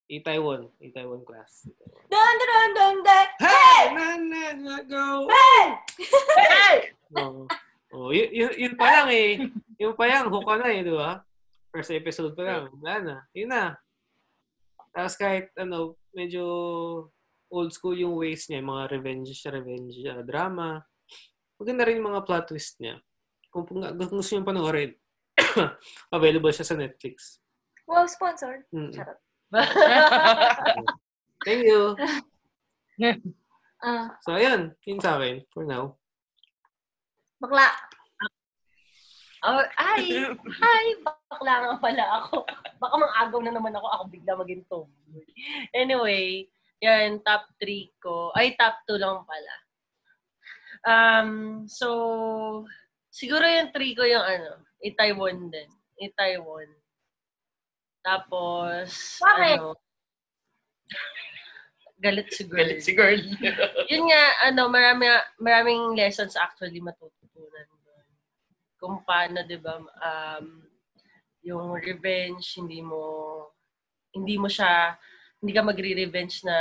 E-Taiwan. 0.05 0.69
E-Taiwan 0.77 1.25
class. 1.25 1.65
E-Taiwan. 1.65 2.05
Dun, 2.13 2.33
dun, 2.37 2.49
dun, 2.53 2.71
dun, 2.77 2.97
dun. 3.01 3.27
Hey! 3.41 3.81
Na, 3.89 4.05
na, 4.21 4.43
na, 4.53 4.75
go! 4.85 5.25
Hey! 5.33 5.65
Oo. 7.17 7.49
Oh, 7.49 7.49
yun, 8.11 8.29
yun, 8.31 8.51
yun 8.55 8.75
pa 8.75 8.87
lang 8.91 9.09
eh. 9.11 9.31
Yun 9.79 9.93
pa 9.95 10.05
lang, 10.07 10.27
hook 10.31 10.45
ka 10.45 10.55
na 10.59 10.67
eh, 10.71 10.81
di 10.83 10.93
ba? 10.93 11.21
First 11.71 11.91
episode 11.91 12.33
pa 12.33 12.43
lang. 12.43 12.63
Wala 12.79 12.95
na. 13.01 13.15
Yun 13.35 13.49
na. 13.51 13.75
Tapos 14.95 15.15
kahit, 15.19 15.51
ano, 15.59 15.99
medyo 16.15 16.43
old 17.51 17.71
school 17.71 17.95
yung 17.95 18.15
ways 18.15 18.47
niya, 18.47 18.63
yung 18.63 18.71
mga 18.71 18.85
revenge, 18.95 19.31
revenge 19.47 19.95
uh, 20.07 20.23
drama. 20.23 20.83
Maganda 21.59 21.83
rin 21.87 21.99
yung 21.99 22.09
mga 22.11 22.23
plot 22.23 22.45
twist 22.51 22.79
niya. 22.79 22.99
Kung, 23.51 23.63
kung, 23.67 23.79
kung 23.83 24.19
gusto 24.19 24.31
nyo 24.35 24.43
panoorin, 24.43 24.91
available 26.15 26.51
siya 26.51 26.67
sa 26.67 26.75
Netflix. 26.79 27.39
Wow, 27.85 28.07
sponsor. 28.07 28.65
Mm. 28.73 28.91
Charot. 28.91 29.19
Thank 31.45 31.63
you. 31.63 31.81
Ah, 33.85 34.17
So, 34.23 34.33
ayun. 34.33 34.73
Yun 34.87 34.97
sa 34.97 35.19
akin, 35.19 35.45
for 35.53 35.61
now. 35.61 35.93
Bakla. 37.39 37.67
Oh, 39.45 39.61
ay! 39.77 40.25
Ay! 40.73 40.85
Bakla 41.05 41.53
nga 41.61 41.73
pala 41.77 42.05
ako. 42.17 42.41
Baka 42.81 42.93
mang 42.97 43.13
agaw 43.21 43.39
na 43.45 43.53
naman 43.53 43.77
ako. 43.77 43.87
Ako 43.93 44.03
bigla 44.09 44.33
maging 44.41 44.65
tomboy. 44.65 45.21
Anyway, 45.69 46.49
yan, 46.81 47.21
top 47.21 47.45
3 47.61 48.01
ko. 48.01 48.33
Ay, 48.33 48.57
top 48.57 48.81
2 48.89 48.97
lang 48.97 49.21
pala. 49.21 49.55
Um, 50.85 51.29
so, 51.69 52.65
siguro 53.13 53.45
yung 53.45 53.69
3 53.69 53.97
ko 53.97 54.03
yung 54.05 54.25
ano, 54.25 54.65
i-Taiwan 54.81 55.53
din. 55.53 55.69
I-Taiwan. 56.01 56.69
Tapos, 58.01 59.21
Bakit? 59.21 59.57
ano, 59.61 59.77
galit 62.05 62.29
si 62.33 62.43
girl. 62.45 62.59
Galit 62.61 62.81
si 62.81 62.91
girl. 62.93 63.17
Yun 63.93 64.03
nga, 64.09 64.23
ano, 64.49 64.69
marami, 64.69 65.05
maraming 65.37 65.97
lessons 65.97 66.33
actually 66.37 66.81
doon. 66.81 67.24
Kung 68.85 69.01
paano, 69.01 69.41
di 69.41 69.57
ba, 69.57 69.81
um, 69.81 70.61
yung 71.41 71.73
revenge, 71.73 72.61
hindi 72.61 72.85
mo, 72.85 73.01
hindi 74.13 74.37
mo 74.37 74.45
siya, 74.45 74.93
hindi 75.41 75.57
ka 75.57 75.65
magre-revenge 75.65 76.45
na 76.45 76.57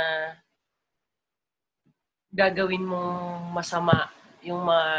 gagawin 2.33 2.81
mong 2.81 3.53
masama 3.53 4.09
yung 4.41 4.65
mga 4.65 4.89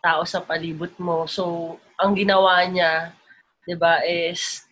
tao 0.00 0.24
sa 0.24 0.40
palibot 0.40 0.96
mo. 0.96 1.28
So, 1.28 1.76
ang 2.00 2.16
ginawa 2.16 2.64
niya, 2.64 3.12
di 3.68 3.76
ba, 3.76 4.00
is 4.08 4.64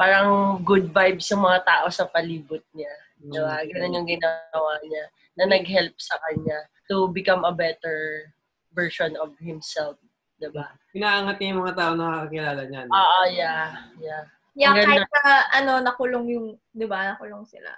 parang 0.00 0.64
good 0.64 0.88
vibes 0.88 1.28
yung 1.28 1.44
mga 1.44 1.60
tao 1.60 1.86
sa 1.92 2.08
palibot 2.08 2.64
niya. 2.72 2.94
Di 3.20 3.36
ba? 3.36 3.60
Ganun 3.68 4.00
yung 4.00 4.08
ginawa 4.08 4.80
niya 4.80 5.04
na 5.36 5.44
nag-help 5.44 5.92
sa 6.00 6.16
kanya 6.24 6.72
to 6.88 7.12
become 7.12 7.44
a 7.44 7.52
better 7.52 8.32
version 8.72 9.12
of 9.20 9.36
himself. 9.36 10.00
Di 10.36 10.48
ba? 10.52 10.68
Inaangat 10.92 11.36
niya 11.40 11.50
yung 11.52 11.62
mga 11.64 11.76
tao 11.76 11.92
na 11.96 12.04
nakakilala 12.12 12.62
niya. 12.68 12.80
no? 12.84 12.92
Ah, 12.92 13.08
ah, 13.20 13.26
yeah. 13.28 13.64
Yeah. 13.96 14.22
Yeah, 14.56 14.72
Ang 14.72 14.88
kahit 14.88 15.04
na, 15.04 15.32
ano, 15.52 15.72
nakulong 15.84 16.26
yung, 16.32 16.46
di 16.72 16.86
ba, 16.88 17.12
nakulong 17.12 17.44
sila. 17.44 17.68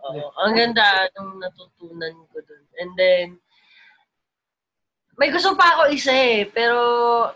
Oo. 0.00 0.32
Ang 0.44 0.56
ganda 0.56 1.04
nung 1.12 1.36
natutunan 1.36 2.14
ko 2.32 2.40
dun. 2.40 2.64
And 2.80 2.90
then, 2.96 3.26
may 5.16 5.28
gusto 5.28 5.52
pa 5.56 5.76
ako 5.76 5.92
isa 5.92 6.12
eh, 6.12 6.48
pero 6.48 6.76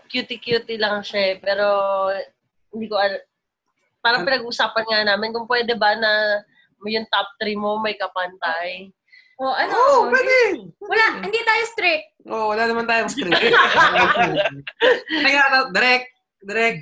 cutie-cutie 0.09 0.81
lang 0.81 1.05
siya 1.05 1.33
eh. 1.33 1.35
Pero, 1.37 1.65
hindi 2.73 2.89
ko 2.89 2.97
al- 2.97 3.25
Parang 4.01 4.25
pinag-usapan 4.25 4.85
nga 4.89 5.01
namin 5.13 5.29
kung 5.29 5.45
pwede 5.45 5.77
ba 5.77 5.93
na 5.93 6.41
yung 6.89 7.05
top 7.13 7.37
3 7.37 7.53
mo 7.53 7.77
may 7.77 7.93
kapantay. 7.93 8.89
O, 9.37 9.53
ano, 9.53 9.73
Oo, 9.73 9.93
oh, 9.93 10.09
pwede! 10.09 10.65
wala, 10.81 11.21
hindi 11.21 11.37
tayo 11.45 11.63
strict. 11.69 12.05
Oo, 12.25 12.33
oh, 12.33 12.40
wala 12.51 12.63
naman 12.67 12.83
tayong 12.83 13.07
script. 13.13 13.39
Kaya, 15.07 15.41
direct, 15.71 16.07
direct. 16.43 16.79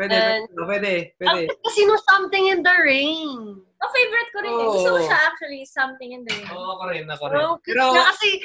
Pwede, 0.00 0.16
And- 0.16 0.48
pwede, 0.64 0.92
pwede. 1.20 1.40
Ang 1.44 1.60
kasi 1.60 1.84
no 1.84 1.92
something 2.08 2.48
in 2.48 2.64
the 2.64 2.76
rain. 2.80 3.36
Ang 3.60 3.90
favorite 3.92 4.30
ko 4.32 4.38
rin. 4.40 4.52
Oo. 4.56 4.72
Gusto 4.72 4.90
ko 4.96 5.00
siya 5.04 5.18
actually, 5.28 5.60
something 5.68 6.16
in 6.16 6.24
the 6.24 6.32
rain. 6.32 6.48
Oo, 6.56 6.72
ako 6.72 6.82
rin, 6.88 7.04
ako 7.04 7.24
rin. 7.28 7.36
Oh, 7.36 7.60
Pero, 7.60 7.92
niya 7.92 8.08
kasi 8.08 8.40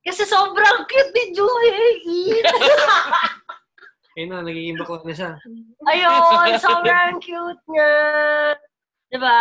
kasi 0.00 0.22
sobrang 0.24 0.88
cute 0.88 1.12
ni 1.12 1.24
Julie. 1.36 2.40
ayun 4.16 4.28
na, 4.32 4.40
nagiging 4.40 4.80
bakla 4.80 5.04
na 5.04 5.12
siya. 5.12 5.30
Ayun, 5.84 6.56
sobrang 6.64 7.20
cute 7.20 7.62
niya. 7.68 7.92
Diba? 9.12 9.38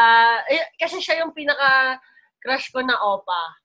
Eh, 0.51 0.67
kasi 0.75 0.99
siya 0.99 1.23
yung 1.23 1.31
pinaka 1.31 1.95
crush 2.43 2.75
ko 2.75 2.83
na 2.83 2.99
opa. 2.99 3.55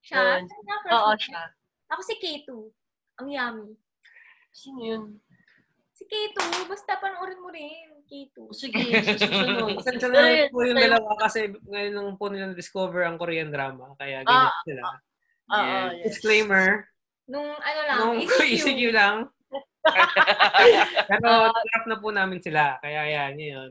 Siya? 0.00 0.40
Yun. 0.40 0.48
Oo, 0.96 1.12
siya. 1.20 1.44
Ako 1.90 2.00
si 2.00 2.14
K2. 2.16 2.50
Ang 3.18 3.28
yummy. 3.28 3.70
Sino 4.50 4.78
yun? 4.80 5.02
Si 5.92 6.02
K2, 6.04 6.38
basta 6.64 6.96
panoorin 6.96 7.38
mo 7.38 7.50
rin. 7.50 7.90
K2. 8.04 8.36
O, 8.40 8.50
Sige, 8.50 8.82
susunod. 9.04 9.76
Pasensya 9.76 10.08
na 10.08 10.18
yun, 10.26 10.50
po 10.50 10.62
yung 10.62 10.74
dalawa 10.76 11.14
kasi 11.16 11.46
ngayon 11.62 11.92
lang 11.94 12.08
po 12.16 12.26
nila 12.26 12.50
discover 12.52 13.04
ang 13.04 13.14
Korean 13.14 13.50
drama. 13.50 13.94
Kaya 13.94 14.22
ganyan 14.22 14.48
Ah, 14.48 14.62
sila. 14.64 14.82
Oo, 15.46 15.58
Yeah. 15.60 15.86
yes. 15.92 16.04
Disclaimer, 16.08 16.66
Nung 17.26 17.46
ano 17.46 17.80
lang, 17.86 17.98
nung 18.00 18.16
ECQ. 18.18 18.42
ECQ 18.56 18.80
lang. 18.90 19.16
Pero 21.10 21.28
trap 21.50 21.84
na 21.86 21.96
po 21.96 22.10
namin 22.10 22.42
sila. 22.42 22.78
Kaya 22.78 23.06
yan, 23.06 23.34
yun. 23.36 23.70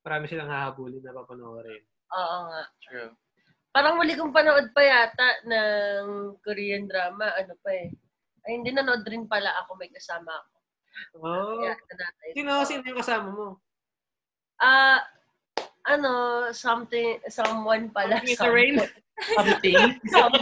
Marami 0.00 0.26
silang 0.26 0.46
hahabulin 0.46 1.00
na 1.00 1.10
papanoorin. 1.12 1.82
Oo 2.12 2.36
nga. 2.46 2.62
True. 2.80 3.10
Parang 3.74 3.98
muli 3.98 4.14
kong 4.14 4.30
panood 4.30 4.70
pa 4.70 4.86
yata 4.86 5.42
ng 5.50 6.38
Korean 6.38 6.86
drama. 6.86 7.34
Ano 7.34 7.58
pa 7.58 7.74
eh. 7.74 7.90
Ay, 8.46 8.62
hindi 8.62 8.70
nanood 8.70 9.02
rin 9.02 9.26
pala 9.26 9.50
ako. 9.66 9.74
May 9.74 9.90
kasama 9.90 10.30
ako. 10.30 10.54
Oh. 11.18 11.58
Kaya. 11.58 11.74
Sino, 12.30 12.62
sino 12.62 12.86
yung 12.86 13.02
kasama 13.02 13.34
mo? 13.34 13.58
Ah, 14.62 15.02
ano, 15.90 16.12
something, 16.54 17.18
someone 17.26 17.90
pala. 17.90 18.22
Something 18.22 18.54
rain? 18.54 18.74
Something. 19.34 19.78
Some, 20.14 20.34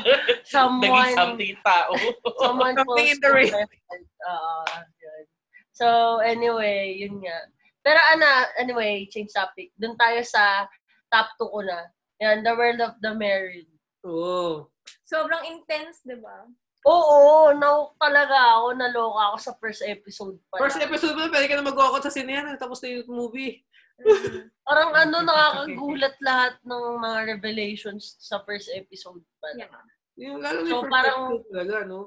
someone, 0.45 1.13
Naging 1.13 1.17
something 1.17 1.57
tao. 1.65 1.93
someone 2.41 2.77
Something 2.77 3.09
in 3.17 3.19
the 3.21 3.31
rain. 3.33 3.53
yun. 3.53 5.25
So, 5.73 6.21
anyway, 6.21 7.01
yun 7.01 7.17
nga. 7.25 7.49
Pero 7.81 7.97
ano, 8.13 8.29
anyway, 8.61 9.09
change 9.09 9.33
topic. 9.33 9.73
Doon 9.81 9.97
tayo 9.97 10.21
sa 10.21 10.69
top 11.09 11.33
2 11.41 11.49
ko 11.49 11.61
na. 11.65 11.81
Yan, 12.23 12.47
The 12.47 12.55
World 12.55 12.81
of 12.81 12.95
the 13.03 13.13
Married. 13.13 13.67
Oo. 14.07 14.71
Sobrang 15.03 15.43
intense, 15.51 16.07
di 16.07 16.15
ba? 16.15 16.47
Oo, 16.83 17.51
nauk 17.55 17.99
talaga 17.99 18.59
ako, 18.59 18.67
naloka 18.75 19.21
ako 19.31 19.37
sa 19.39 19.53
first 19.59 19.83
episode 19.83 20.39
pa. 20.47 20.63
First 20.63 20.79
episode 20.79 21.15
mo, 21.15 21.27
pwede 21.27 21.47
ka 21.51 21.59
na 21.59 21.67
mag-walkout 21.67 22.07
sa 22.07 22.15
sine 22.15 22.31
yan. 22.31 22.55
Tapos 22.59 22.79
na 22.79 22.95
yung 22.95 23.11
movie. 23.11 23.63
Mm. 24.03 24.51
Parang 24.63 24.91
ano, 25.03 25.17
nakakagulat 25.23 26.15
lahat 26.23 26.55
ng 26.63 26.83
mga 26.99 27.19
revelations 27.35 28.19
sa 28.19 28.43
first 28.43 28.71
episode 28.71 29.23
pa. 29.39 29.51
Yeah. 29.59 29.71
Yung, 30.19 30.39
lalo 30.43 30.63
So, 30.63 30.71
yung 30.71 30.83
first 30.87 30.95
parang- 30.95 31.23
episode 31.27 31.47
talaga, 31.51 31.77
no? 31.87 32.01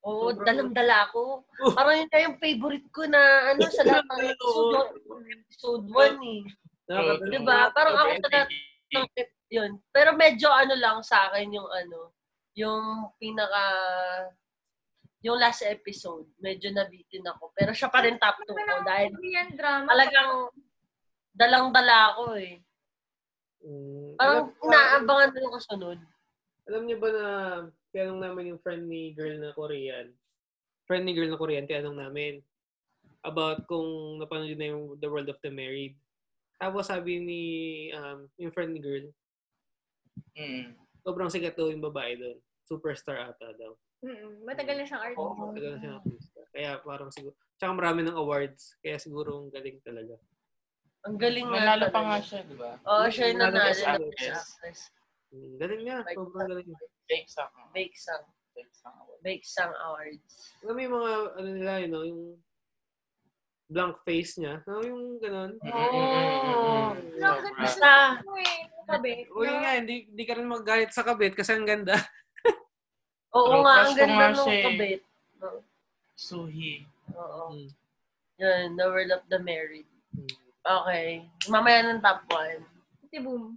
Oo, 0.00 0.30
Sobrang- 0.34 0.46
dalam-dala 0.46 0.96
ako. 1.10 1.22
Oh. 1.62 1.72
Parang 1.74 1.94
yun 1.94 2.10
na 2.10 2.20
yung 2.26 2.36
favorite 2.38 2.88
ko 2.90 3.02
na 3.06 3.20
ano 3.54 3.62
sa 3.70 3.82
lahat 3.86 4.04
ng 4.06 4.20
episode, 4.34 4.74
episode 5.26 5.84
1 5.86 6.18
eh. 6.26 6.42
Diba? 7.30 7.58
Parang 7.70 7.94
ako 7.94 8.10
sa 8.18 8.28
lahat 8.30 8.48
ng 8.50 9.06
yun. 9.50 9.82
Pero 9.90 10.14
medyo 10.14 10.46
ano 10.48 10.78
lang 10.78 11.02
sa 11.02 11.28
akin 11.28 11.50
yung 11.50 11.66
ano, 11.66 12.14
yung 12.54 13.10
pinaka 13.18 13.62
yung 15.20 15.36
last 15.36 15.60
episode, 15.68 16.24
medyo 16.40 16.72
nabitin 16.72 17.20
ako. 17.28 17.52
Pero 17.52 17.76
siya 17.76 17.92
pa 17.92 18.00
rin 18.00 18.16
top 18.16 18.40
2 18.40 18.56
ko 18.56 18.76
dahil 18.80 19.12
Korean 19.12 19.50
drama. 19.52 19.84
talagang 19.92 20.32
dalang-dala 21.36 22.16
ako 22.16 22.40
eh. 22.40 22.64
Mm, 23.60 24.16
Parang 24.16 24.48
alam- 24.48 24.56
inaabangan 24.64 25.30
ko 25.30 25.36
yung 25.44 25.56
kasunod. 25.60 25.98
Alam 26.64 26.82
niyo 26.88 26.96
ba 26.96 27.08
na 27.12 27.26
tinanong 27.92 28.20
namin 28.24 28.50
yung 28.54 28.62
friend 28.64 28.88
ni 28.88 29.12
girl 29.12 29.36
na 29.36 29.52
Korean? 29.52 30.08
Friend 30.88 31.04
ni 31.04 31.12
girl 31.12 31.28
na 31.28 31.36
Korean, 31.36 31.68
tinanong 31.68 32.00
namin 32.00 32.40
about 33.20 33.68
kung 33.68 34.16
napanood 34.16 34.56
na 34.56 34.72
yung 34.72 34.96
The 34.96 35.08
World 35.12 35.28
of 35.28 35.36
the 35.44 35.52
Married. 35.52 35.92
Tapos 36.56 36.88
sabi 36.88 37.20
ni 37.20 37.42
um, 37.92 38.24
yung 38.40 38.52
friend 38.52 38.72
ni 38.72 38.80
girl, 38.80 39.04
Mm. 40.36 40.76
sobrang 41.00 41.32
sikat 41.32 41.56
daw 41.56 41.72
yung 41.72 41.82
babae 41.84 42.14
doon. 42.16 42.38
Superstar 42.68 43.30
ata 43.30 43.50
daw. 43.56 43.72
Mm-mm. 44.00 44.48
Matagal 44.48 44.80
na 44.80 44.84
siyang 44.88 45.02
artist. 45.04 45.20
Oo. 45.20 45.52
Tagal 45.52 45.70
na 45.76 45.80
siya 45.80 45.92
artista. 46.00 46.40
Kaya 46.50 46.70
parang 46.80 47.10
siguro, 47.12 47.34
tsaka 47.60 47.72
marami 47.76 48.00
ng 48.04 48.16
awards. 48.16 48.76
Kaya 48.80 48.96
siguro 48.96 49.44
ang 49.44 49.52
galing 49.52 49.78
talaga. 49.84 50.16
Ang 51.04 51.16
galing 51.16 51.46
nga 51.48 51.60
Nanalo 51.64 51.86
pa 51.88 52.00
nga 52.04 52.18
siya, 52.20 52.40
di 52.44 52.56
ba? 52.56 52.76
Oo, 52.84 53.04
siya 53.08 53.32
yung 53.32 53.40
Nanalo 53.40 53.72
nanalo 53.72 54.06
Actress. 54.08 54.40
Mm, 55.30 55.52
galing 55.60 55.80
niya. 55.84 55.98
Sobrang 56.16 56.48
galing. 56.48 56.68
Bake 57.06 57.28
Sang. 57.28 57.54
Fake 57.72 57.96
song. 57.96 58.24
Bake 59.22 59.44
Sang 59.46 59.72
Awards. 59.72 60.58
Alam 60.64 60.74
mo 60.74 60.80
yung 60.80 60.94
mga, 60.96 61.10
ano 61.38 61.48
nila, 61.54 61.72
you 61.80 61.88
know, 61.88 62.04
yung 62.04 62.22
blank 63.70 63.96
face 64.02 64.40
niya. 64.42 64.58
No, 64.66 64.82
yung 64.82 65.22
ganun. 65.22 65.54
Mm, 65.62 65.70
mm, 65.70 65.94
mm, 67.14 67.20
mm, 67.20 68.79
kabit. 68.90 69.26
O 69.30 69.46
yun 69.46 69.58
nga, 69.62 69.72
hindi, 69.78 69.94
hindi 70.10 70.24
ka 70.26 70.34
rin 70.34 70.48
magalit 70.50 70.90
sa 70.90 71.06
kabit 71.06 71.34
kasi 71.38 71.54
ang 71.54 71.66
ganda. 71.66 71.94
oo 73.36 73.46
True, 73.46 73.62
nga, 73.62 73.74
ang 73.86 73.94
ganda 73.94 74.24
nung 74.34 74.50
kabit. 74.50 75.00
Oo. 75.40 75.58
Suhi. 76.18 76.84
Oo. 77.14 77.54
Mm. 77.54 77.68
Yun, 78.40 78.66
The 78.76 78.86
World 78.88 79.12
of 79.14 79.24
the 79.28 79.40
Married. 79.40 79.88
Mm. 80.16 80.34
Okay. 80.60 81.24
Mamaya 81.48 81.78
ng 81.88 82.02
top 82.04 82.20
1. 82.28 83.10
Si 83.10 83.18
Boom. 83.18 83.56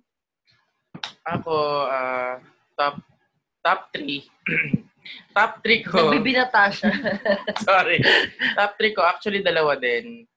Ako, 1.27 1.55
ah, 1.87 2.39
top 2.79 2.99
top 3.63 3.91
3. 3.95 4.23
top 5.35 5.51
3 5.63 5.87
ko. 5.87 5.97
Nagbibinata 6.11 6.71
siya. 6.71 6.91
Sorry. 7.67 7.99
Top 8.55 8.75
3 8.79 8.95
ko, 8.95 9.01
actually 9.03 9.43
dalawa 9.43 9.75
din. 9.79 10.27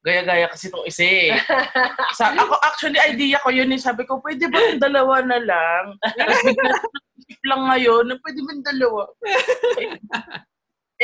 Gaya-gaya 0.00 0.48
kasi 0.48 0.72
itong 0.72 0.88
isa 0.88 1.04
eh. 1.04 1.28
Sa, 2.18 2.32
ako, 2.32 2.56
actually, 2.64 2.96
idea 3.04 3.36
ko 3.44 3.52
yun 3.52 3.68
eh. 3.68 3.80
Sabi 3.80 4.08
ko, 4.08 4.16
pwede 4.24 4.48
ba 4.48 4.56
yung 4.56 4.80
dalawa 4.80 5.20
na 5.20 5.36
lang? 5.36 5.84
Tapos 6.00 6.40
bigla 6.40 6.72
isip 7.20 7.40
lang 7.44 7.62
ngayon, 7.68 8.04
na 8.08 8.16
pwede 8.18 8.38
ba 8.40 8.50
yung 8.50 8.66
dalawa? 8.66 9.02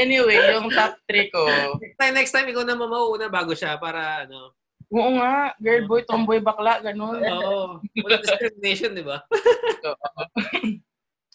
anyway, 0.01 0.39
yung 0.57 0.73
top 0.73 0.97
3 1.07 1.29
ko, 1.29 1.43
Next 1.79 1.99
time, 2.01 2.15
next 2.17 2.33
time, 2.33 2.49
ikaw 2.49 2.65
na 2.65 2.75
mamauuna 2.75 3.29
bago 3.29 3.53
siya 3.53 3.77
para, 3.77 4.25
ano. 4.25 4.57
oo 4.91 5.11
nga, 5.21 5.53
girl 5.61 5.85
boy, 5.87 6.03
tomboy, 6.09 6.41
bakla, 6.41 6.81
ganun. 6.81 7.21
Oo. 7.21 7.79
Wala 8.01 8.17
discrimination, 8.19 8.97
di 8.97 9.05
ba? 9.05 9.23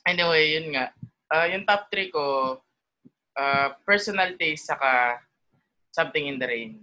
Anyway, 0.09 0.57
yun 0.57 0.73
nga. 0.73 0.89
Ah, 1.31 1.47
yung 1.47 1.63
top 1.63 1.87
3 1.93 2.09
ko, 2.09 2.57
ah, 3.37 3.77
personal 3.87 4.33
taste 4.35 4.67
saka 4.67 5.21
something 5.93 6.25
in 6.27 6.41
the 6.41 6.47
rain. 6.47 6.81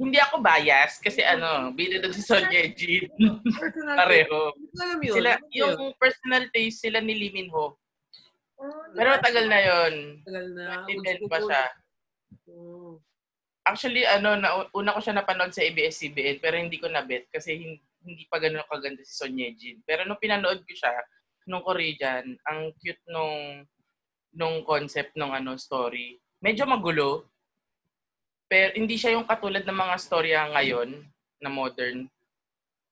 Hindi 0.00 0.16
ako 0.16 0.40
bias 0.40 0.96
kasi 0.96 1.20
ano, 1.20 1.76
bida 1.76 2.00
doon 2.00 2.16
si 2.16 2.24
Sonja 2.24 2.64
Jean. 2.72 3.04
Personal 3.52 3.96
Pareho. 4.00 4.40
Sila, 5.04 5.36
yun? 5.52 5.76
yung 5.76 5.76
personal 6.00 6.48
taste 6.48 6.88
sila 6.88 7.04
ni 7.04 7.12
Lee 7.12 7.34
Min 7.36 7.52
Ho. 7.52 7.76
Oh, 8.56 8.84
Pero 8.96 9.12
matagal 9.12 9.44
na 9.44 9.60
yun. 9.60 10.24
Tagal 10.24 10.46
na. 10.56 10.88
2010 10.88 11.28
pa 11.28 11.38
siya. 11.44 11.64
Oo. 12.48 13.00
Actually, 13.60 14.08
ano, 14.08 14.40
na, 14.40 14.64
una 14.72 14.96
ko 14.96 15.04
siya 15.04 15.20
napanood 15.20 15.52
sa 15.52 15.60
ABS-CBN 15.68 16.40
pero 16.40 16.56
hindi 16.56 16.80
ko 16.80 16.88
nabet 16.88 17.28
kasi 17.28 17.60
hindi, 17.60 17.84
hindi 18.00 18.24
pa 18.24 18.40
ganun 18.40 18.64
kaganda 18.72 19.04
si 19.04 19.12
Sonja 19.12 19.52
Jean. 19.52 19.84
Pero 19.84 20.08
nung 20.08 20.20
pinanood 20.20 20.64
ko 20.64 20.72
siya, 20.72 20.96
nung 21.44 21.60
Korean, 21.60 22.40
ang 22.48 22.72
cute 22.80 23.04
nung 23.04 23.68
nung 24.32 24.62
concept 24.64 25.12
nung 25.18 25.34
ano 25.34 25.60
story. 25.60 26.16
Medyo 26.40 26.64
magulo. 26.64 27.28
Pero 28.50 28.74
hindi 28.74 28.98
siya 28.98 29.14
yung 29.14 29.30
katulad 29.30 29.62
ng 29.62 29.78
mga 29.78 29.94
storya 30.02 30.50
ngayon 30.50 31.06
na 31.38 31.46
modern. 31.46 32.10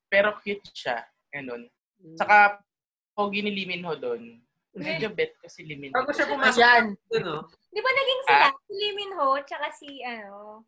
Pero 0.06 0.38
cute 0.38 0.70
siya. 0.70 1.02
Ganun. 1.34 1.66
Saka, 2.14 2.62
pogi 3.10 3.42
ni 3.42 3.50
Lee 3.50 3.66
Min 3.66 3.82
Ho 3.82 3.98
doon. 3.98 4.38
Medyo 4.78 5.10
bet 5.10 5.34
kasi 5.42 5.66
Lee 5.66 5.74
Min 5.74 5.90
Ho. 5.90 5.98
Bago 5.98 6.14
siya 6.14 6.30
pumasok 6.30 6.62
Ayan. 6.62 6.94
doon, 7.10 7.22
no? 7.26 7.38
Di 7.74 7.80
ba 7.82 7.90
naging 7.90 8.22
sila? 8.22 8.46
Si 8.54 8.72
Lee 8.78 8.94
Min 8.94 9.12
Ho, 9.18 9.26
tsaka 9.42 9.66
si, 9.74 9.98
ano, 10.06 10.62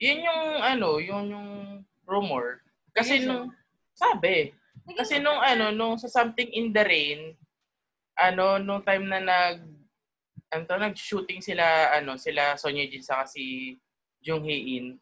Yun 0.00 0.24
yung, 0.24 0.42
ano, 0.62 0.88
yun 1.02 1.24
yung 1.34 1.50
rumor. 2.06 2.62
Kasi 2.94 3.18
Ayun 3.18 3.22
siya. 3.26 3.30
nung, 3.34 3.44
sabi, 3.92 4.54
naging 4.86 4.98
Kasi 5.02 5.14
nung 5.18 5.42
ano, 5.42 5.74
nung 5.74 5.98
sa 5.98 6.06
Something 6.06 6.54
in 6.54 6.70
the 6.70 6.86
Rain, 6.86 7.34
ano, 8.14 8.62
nung 8.62 8.86
time 8.86 9.10
na 9.10 9.18
nag, 9.18 9.58
ano 10.54 10.62
to, 10.64 10.78
nag-shooting 10.78 11.42
sila, 11.42 11.90
ano, 11.98 12.14
sila 12.14 12.54
Sonya 12.54 12.86
Jin 12.86 13.02
saka 13.02 13.26
si 13.26 13.74
Jung 14.20 14.44
Hae-in, 14.44 15.00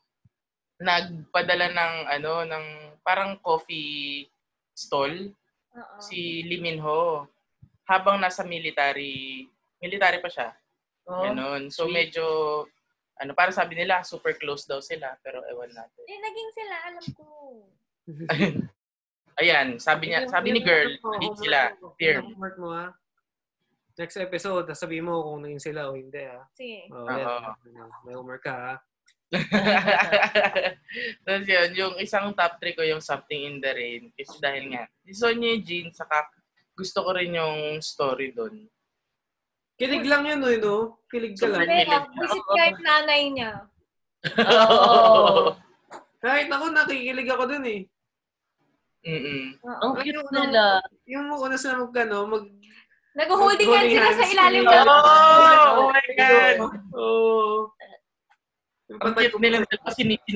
nagpadala 0.78 1.74
ng, 1.74 1.94
ano, 2.07 2.33
ng 2.46 2.64
parang 3.02 3.38
coffee 3.42 4.26
stall 4.74 5.35
Oo. 5.74 5.96
si 5.98 6.46
Lee 6.46 6.62
Min 6.62 6.78
Ho 6.78 7.26
habang 7.88 8.20
nasa 8.20 8.46
military, 8.46 9.48
military 9.83 10.22
pa 10.22 10.31
siya. 10.31 10.48
Oh, 11.09 11.24
Ganun. 11.24 11.72
So 11.72 11.88
sweet. 11.88 12.12
medyo, 12.12 12.24
ano, 13.18 13.33
para 13.33 13.50
sabi 13.50 13.74
nila, 13.74 14.04
super 14.04 14.37
close 14.37 14.68
daw 14.68 14.78
sila, 14.78 15.16
pero 15.24 15.42
ewan 15.48 15.72
natin. 15.72 16.02
Eh, 16.04 16.20
naging 16.20 16.50
sila, 16.52 16.74
alam 16.85 17.04
ko. 17.16 17.26
Ayan, 19.40 19.78
sabi 19.78 20.11
niya, 20.11 20.26
sabi 20.26 20.50
ni 20.50 20.61
girl, 20.61 20.98
hindi 21.16 21.28
sila. 21.38 21.72
Mo, 22.59 22.74
ha? 22.74 22.90
Next 23.98 24.18
episode, 24.18 24.66
sabihin 24.78 25.07
mo 25.07 25.22
kung 25.26 25.42
naging 25.42 25.62
sila 25.62 25.90
o 25.90 25.96
hindi, 25.96 26.22
ha? 26.22 26.42
Sige. 26.54 26.87
Oh, 26.90 27.07
yan. 27.07 27.88
May 28.07 28.14
homework 28.14 28.44
ka, 28.44 28.54
ha? 28.54 28.74
Tapos 31.24 31.44
yun, 31.44 31.68
yung 31.76 31.94
isang 32.00 32.32
top 32.32 32.56
3 32.56 32.76
ko 32.76 32.82
yung 32.84 33.04
Something 33.04 33.44
in 33.44 33.56
the 33.60 33.72
Rain. 33.72 34.08
Kasi 34.16 34.40
dahil 34.40 34.72
nga, 34.72 34.88
si 35.04 35.12
Sonia 35.12 35.54
Jean, 35.60 35.92
saka 35.92 36.24
gusto 36.72 37.04
ko 37.04 37.10
rin 37.12 37.36
yung 37.36 37.82
story 37.84 38.32
doon. 38.32 38.64
Kilig 39.78 40.06
lang 40.08 40.26
yun, 40.26 40.42
no? 40.42 40.50
no? 40.58 40.76
Kilig 41.06 41.38
ka 41.38 41.46
lang. 41.46 41.62
Super. 41.62 41.70
Kaya, 41.70 41.98
visit 42.18 42.46
kahit 42.50 42.78
nanay 42.82 43.22
niya. 43.30 43.52
Oo. 44.42 45.54
Kahit 46.18 46.50
ako, 46.50 46.74
nakikilig 46.74 47.30
ako 47.30 47.46
dun 47.46 47.62
eh. 47.62 47.86
Mm-mm. 49.06 49.54
Ang 49.62 49.92
Ay, 49.94 50.10
cute 50.10 50.18
yung- 50.18 50.34
nila. 50.34 50.82
Yung 51.06 51.30
una 51.30 51.54
sila 51.54 51.78
mag, 51.78 51.94
ano, 51.94 52.26
mag... 52.26 52.44
Nag-holding 53.14 53.70
hands 53.70 53.94
sila 53.94 54.10
sa 54.18 54.26
ilalim 54.26 54.66
ng... 54.66 54.82
Oh, 54.82 55.86
oh 55.86 55.86
my 55.94 56.08
God! 56.18 56.56
Oo. 56.90 57.70
Ang 58.88 59.12
cute 59.12 59.37
nila 59.37 59.61
dalawa, 59.68 59.90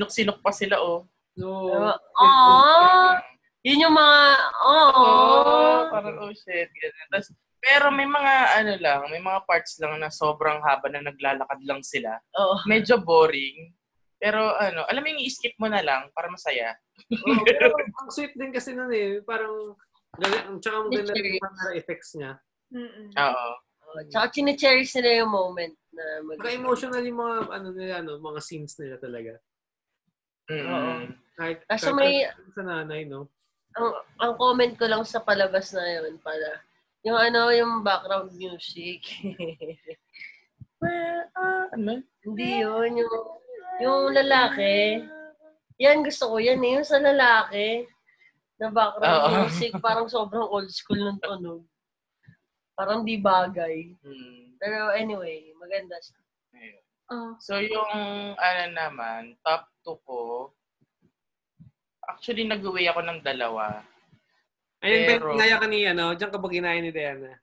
sinok 0.09 0.39
pa 0.45 0.51
sila, 0.53 0.77
oh. 0.77 1.09
Oo. 1.41 1.89
Aww. 2.21 3.17
Yun 3.65 3.89
yung 3.89 3.95
mga, 3.95 4.19
Oh, 4.61 4.91
aww. 4.93 5.89
parang 5.89 6.17
oh 6.21 6.33
shit. 6.35 6.69
Ganun. 6.69 7.07
Tas, 7.09 7.31
pero 7.63 7.89
may 7.89 8.03
mga 8.05 8.33
ano 8.59 8.73
lang, 8.77 8.99
may 9.09 9.23
mga 9.23 9.39
parts 9.47 9.79
lang 9.79 9.95
na 9.97 10.11
sobrang 10.11 10.59
haba 10.61 10.91
na 10.91 10.99
naglalakad 11.01 11.63
lang 11.63 11.79
sila. 11.81 12.19
Oo. 12.37 12.59
Medyo 12.67 12.99
boring. 13.01 13.71
Pero 14.19 14.51
ano, 14.59 14.83
alam 14.87 15.01
mo 15.03 15.07
yung 15.15 15.23
i-skip 15.23 15.55
mo 15.57 15.71
na 15.71 15.79
lang 15.81 16.11
para 16.11 16.27
masaya. 16.29 16.75
Oo, 17.09 17.41
pero 17.47 17.71
ang 17.73 18.11
sweet 18.11 18.35
din 18.35 18.51
kasi 18.51 18.75
nun 18.75 18.91
eh. 18.91 19.23
Parang, 19.23 19.73
ang 20.21 20.59
tsaka 20.61 20.91
rin 20.91 21.01
Literally. 21.01 21.39
yung 21.39 21.43
camera 21.43 21.71
effects 21.73 22.09
niya. 22.19 22.31
Mm-mm. 22.69 23.07
Oo. 23.15 23.47
Oh, 23.95 24.01
Tsaka 24.11 24.25
chine-cherish 24.35 24.91
nila 24.99 25.23
yung 25.23 25.31
moment 25.31 25.73
na 25.93 26.03
mag- 26.25 26.37
Pagka-emotional 26.41 27.03
yung 27.05 27.19
mga, 27.21 27.35
ano 27.53 27.67
nila, 27.71 27.93
ano, 28.01 28.11
mga 28.17 28.39
scenes 28.41 28.73
nila 28.81 28.97
talaga. 28.97 29.33
Mm-mm. 30.49 31.13
Kahit, 31.37 31.63
Kaso 31.69 31.93
kahit 31.93 31.97
may- 31.97 32.27
sa 32.51 32.63
nanay, 32.65 33.05
no? 33.07 33.29
Ang, 33.73 33.89
ang 34.21 34.33
comment 34.37 34.73
ko 34.77 34.85
lang 34.85 35.01
sa 35.05 35.21
palabas 35.21 35.73
na 35.73 35.85
yun 35.85 36.17
pala, 36.21 36.61
yung 37.03 37.17
ano, 37.17 37.49
yung 37.53 37.81
background 37.81 38.33
music. 38.35 39.01
Well, 40.83 41.31
ah, 41.39 41.71
ano? 41.71 42.03
Hindi 42.27 42.59
yun, 42.59 42.99
yung, 42.99 43.15
yung 43.79 44.03
lalaki. 44.11 44.99
Yan, 45.79 46.03
gusto 46.03 46.27
ko 46.27 46.43
yan 46.43 46.59
eh, 46.59 46.71
yung 46.75 46.83
sa 46.83 46.99
lalaki. 46.99 47.87
Na 48.59 48.67
background 48.67 49.23
Oo. 49.23 49.31
music, 49.47 49.71
parang 49.79 50.11
sobrang 50.11 50.43
old 50.43 50.67
school 50.75 50.99
ng 50.99 51.23
tunog. 51.23 51.63
Parang 52.75 53.07
di 53.07 53.15
bagay. 53.15 53.95
Hmm. 54.03 54.42
Pero 54.63 54.95
anyway, 54.95 55.51
maganda 55.59 55.99
siya. 55.99 56.19
Ayun. 56.55 56.83
Oh. 57.11 57.31
So 57.43 57.59
yung 57.59 57.91
ano 58.39 58.63
naman, 58.71 59.35
top 59.43 59.67
2 59.83 60.07
ko, 60.07 60.19
actually 62.07 62.47
nag-uwi 62.47 62.87
ako 62.87 63.03
ng 63.03 63.19
dalawa. 63.19 63.83
Ayun, 64.79 65.03
Pero- 65.03 65.27
Pero, 65.27 65.31
ginaya 65.35 65.59
ka 65.59 65.67
ni, 65.67 65.83
ano, 65.83 66.15
diyan 66.15 66.31
ka 66.31 66.39
ba 66.39 66.47
ginaya 66.47 66.79
ni 66.79 66.95
Diana? 66.95 67.35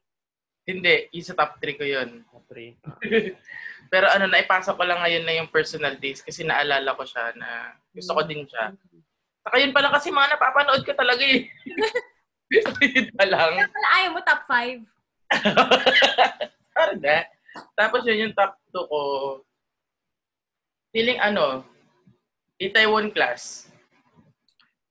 Hindi, 0.64 1.12
yung 1.12 1.28
sa 1.28 1.36
top 1.36 1.60
3 1.60 1.76
ko 1.76 1.84
yun. 1.84 2.24
Pre. 2.48 2.80
Pero 3.92 4.06
ano, 4.08 4.24
naipasok 4.26 4.80
ko 4.80 4.84
lang 4.88 5.04
ngayon 5.04 5.24
na 5.28 5.36
yung 5.36 5.52
personal 5.52 6.00
days 6.00 6.24
kasi 6.24 6.40
naalala 6.40 6.96
ko 6.96 7.04
siya 7.04 7.36
na 7.36 7.76
gusto 7.92 8.16
ko 8.16 8.24
din 8.24 8.48
siya. 8.48 8.72
Saka 9.44 9.60
yun 9.60 9.76
pala 9.76 9.92
kasi 9.92 10.08
mga 10.08 10.36
napapanood 10.36 10.82
ko 10.88 10.92
talaga 10.96 11.20
eh. 11.20 11.52
yun 12.96 13.08
pa 13.14 13.24
lang. 13.28 13.60
Kaya 13.60 13.70
pala 13.70 13.88
ayaw 14.00 14.10
mo 14.16 14.20
top 14.24 14.42
5. 14.48 14.88
Parang 16.74 16.98
nga. 17.02 17.26
Tapos 17.74 18.06
yun 18.06 18.28
yung 18.28 18.34
top 18.36 18.54
2 18.72 18.90
ko. 18.90 19.00
Feeling 20.90 21.18
ano, 21.22 21.66
Itaewon 22.60 23.10
class. 23.14 23.70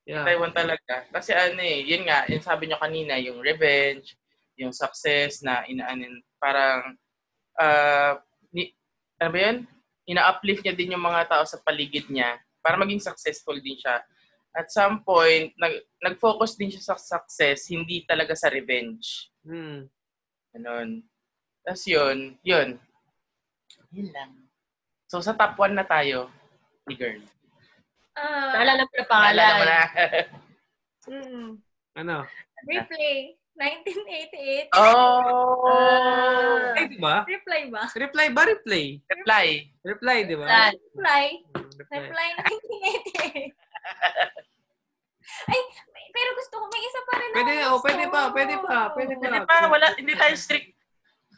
Yeah. 0.10 0.26
Taiwan 0.26 0.58
talaga. 0.58 1.06
Kasi 1.14 1.38
ano 1.38 1.62
eh, 1.62 1.86
yun 1.86 2.02
nga, 2.10 2.26
yung 2.26 2.42
sabi 2.42 2.66
nyo 2.66 2.82
kanina, 2.82 3.22
yung 3.22 3.46
revenge, 3.46 4.18
yung 4.58 4.74
success 4.74 5.46
na 5.46 5.62
inaanin, 5.70 6.26
parang, 6.42 6.98
ah, 7.62 8.18
ni, 8.50 8.74
ano 9.22 9.30
ba 9.30 9.40
yun? 9.46 9.58
Ina-uplift 10.10 10.66
niya 10.66 10.74
din 10.74 10.98
yung 10.98 11.06
mga 11.06 11.30
tao 11.30 11.46
sa 11.46 11.62
paligid 11.62 12.10
niya 12.10 12.42
para 12.66 12.74
maging 12.82 13.06
successful 13.06 13.54
din 13.62 13.78
siya. 13.78 14.02
At 14.50 14.74
some 14.74 15.06
point, 15.06 15.54
nag, 15.62 15.86
nag-focus 16.02 16.58
din 16.58 16.74
siya 16.74 16.82
sa 16.82 16.98
success, 16.98 17.70
hindi 17.70 18.02
talaga 18.10 18.34
sa 18.34 18.50
revenge. 18.50 19.30
Hmm. 19.46 19.86
Ganon. 20.58 21.06
Tapos 21.70 21.86
yun, 21.86 22.34
yun. 22.42 22.82
Yun 23.94 24.10
lang. 24.10 24.34
So 25.06 25.22
sa 25.22 25.38
top 25.38 25.54
1 25.54 25.70
na 25.72 25.86
tayo, 25.86 26.26
ni 26.90 26.98
girl. 26.98 27.22
Ah, 28.18 28.58
Naalala 28.58 28.82
mo 28.82 28.90
na 28.90 28.98
Naalala 28.98 28.98
mo 28.98 29.06
pangalan. 29.06 29.70
na. 29.70 29.86
mm, 31.06 31.62
Ano? 31.94 32.26
replay. 32.66 33.38
1988. 33.54 34.72
oh! 34.72 35.68
Ah. 35.68 36.72
Ay, 36.74 36.88
di 36.88 36.96
ba? 36.98 37.28
Reply 37.28 37.68
ba? 37.68 37.84
Reply 37.92 38.32
ba? 38.32 38.48
Replay. 38.48 39.04
Reply. 39.06 39.46
Reply, 39.84 40.18
di 40.24 40.34
ba? 40.34 40.48
Reply. 40.48 41.44
Reply. 41.76 41.92
Reply 41.92 42.28
1988. 42.40 43.52
Ay, 45.52 45.62
pero 46.10 46.30
gusto 46.34 46.56
ko 46.56 46.66
may 46.66 46.82
isa 46.82 47.02
pa 47.04 47.14
rin. 47.20 47.30
Pwede, 47.36 47.54
oh, 47.68 47.78
pwede 47.84 48.06
pa, 48.08 48.22
pwede 48.32 48.56
pa, 48.58 48.78
pwede 48.96 49.14
pa. 49.14 49.22
Hindi 49.28 49.40
pa, 49.44 49.56
wala, 49.68 49.88
hindi 49.94 50.14
tayo 50.16 50.34
strict. 50.34 50.79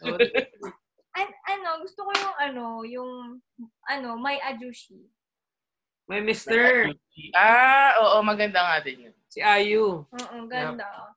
Oh, 0.01 0.17
An- 1.19 1.39
ano, 1.43 1.69
gusto 1.83 2.07
ko 2.07 2.11
yung 2.15 2.35
ano, 2.39 2.65
yung 2.87 3.11
ano, 3.83 4.09
may 4.15 4.39
ajushi. 4.39 5.11
May 6.07 6.23
Mr. 6.23 6.91
Ah, 7.35 7.95
oo, 7.99 8.23
maganda 8.23 8.59
nga 8.63 8.77
din 8.83 9.11
yun. 9.11 9.15
Si 9.31 9.39
Ayu. 9.39 10.03
Oo, 10.07 10.37
ganda. 10.47 11.11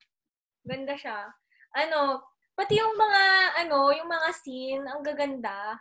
Ganda 0.62 0.94
siya. 0.94 1.30
Ano, 1.74 2.22
pati 2.54 2.78
yung 2.78 2.94
mga, 2.94 3.22
ano, 3.66 3.90
yung 3.90 4.06
mga 4.06 4.28
scene, 4.34 4.84
ang 4.86 5.02
gaganda. 5.02 5.78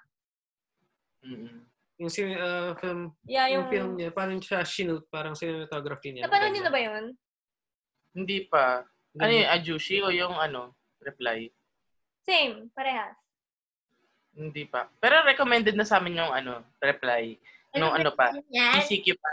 Mm-mm. 1.22 1.70
Yung 2.02 2.10
si, 2.10 2.26
uh, 2.26 2.74
film, 2.82 3.14
Yeah, 3.30 3.50
yung 3.54 3.66
yung... 3.66 3.70
film 3.70 3.90
niya, 3.98 4.10
parang 4.10 4.42
siya 4.42 4.66
shoot, 4.66 5.06
parang 5.14 5.38
cinematography 5.38 6.10
niya. 6.10 6.26
Napanood 6.26 6.52
niyo 6.54 6.64
na 6.66 6.74
ba 6.74 6.82
yun? 6.82 7.04
Hindi 8.18 8.50
pa. 8.50 8.82
Ano 9.14 9.30
yung 9.30 9.52
Ajushi 9.54 10.02
o 10.02 10.10
yung 10.10 10.34
ano, 10.34 10.74
reply? 11.02 11.54
Same, 12.24 12.72
parehas. 12.72 13.20
Hindi 14.34 14.66
pa. 14.66 14.90
Pero 14.98 15.22
recommended 15.28 15.76
na 15.78 15.86
sa 15.86 16.02
amin 16.02 16.24
yung 16.24 16.34
ano, 16.34 16.64
reply. 16.82 17.38
Nung 17.76 17.94
ano 17.94 18.16
pa, 18.16 18.34
Yan. 18.50 18.82
ECQ 18.82 19.18
pa. 19.20 19.32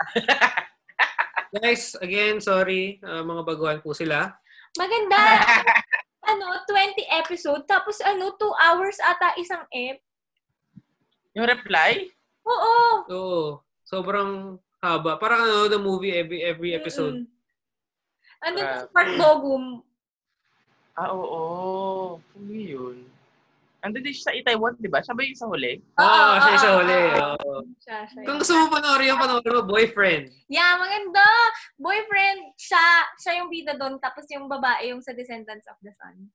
Guys, 1.56 1.98
again, 1.98 2.38
sorry. 2.38 3.02
uh, 3.02 3.24
mga 3.26 3.42
baguhan 3.42 3.80
po 3.82 3.90
sila. 3.94 4.34
Maganda. 4.78 5.18
ano, 6.30 6.62
20 6.68 7.00
episode, 7.24 7.64
tapos 7.66 7.98
ano, 8.04 8.34
2 8.38 8.64
hours 8.70 8.98
ata 9.02 9.34
isang 9.40 9.64
ep. 9.72 9.98
yung 11.34 11.46
reply? 11.46 12.10
Oo. 12.46 12.76
Oo. 13.10 13.42
Sobrang 13.86 14.58
haba. 14.82 15.18
Parang 15.18 15.46
ano, 15.46 15.66
the 15.70 15.78
movie 15.78 16.14
every 16.14 16.42
every 16.42 16.72
episode. 16.74 17.22
Mm-mm. 17.22 17.30
Pa 18.40 18.48
si 18.56 18.62
Park 18.90 19.10
Bogum. 19.20 19.84
Ah, 20.98 21.10
oo. 21.10 22.18
Ano 22.36 22.52
yun? 22.52 23.06
Andun 23.80 24.04
din 24.04 24.12
siya 24.12 24.28
sa 24.28 24.36
Itaewon, 24.36 24.76
di 24.76 24.92
ba? 24.92 25.00
Siya 25.00 25.16
ba 25.16 25.24
yung 25.24 25.38
sa 25.38 25.48
huli? 25.48 25.80
Oo, 25.96 26.04
Oo, 26.04 26.32
siya 26.36 26.52
oo, 26.52 26.60
sa 26.60 26.70
huli. 26.76 27.00
oo. 27.16 27.52
Siya, 27.80 27.98
siya. 28.04 28.22
Kung 28.28 28.36
gusto 28.36 28.52
mo 28.52 28.66
panoorin 28.68 29.08
yung 29.08 29.22
panoorin 29.22 29.54
mo, 29.56 29.62
boyfriend. 29.64 30.24
Yeah, 30.52 30.76
maganda. 30.76 31.24
Boyfriend, 31.80 32.52
siya, 32.60 32.84
siya 33.16 33.40
yung 33.40 33.48
bida 33.48 33.72
doon, 33.80 33.96
tapos 33.96 34.28
yung 34.28 34.52
babae 34.52 34.92
yung 34.92 35.00
sa 35.00 35.16
Descendants 35.16 35.64
of 35.64 35.80
the 35.80 35.92
Sun. 35.96 36.28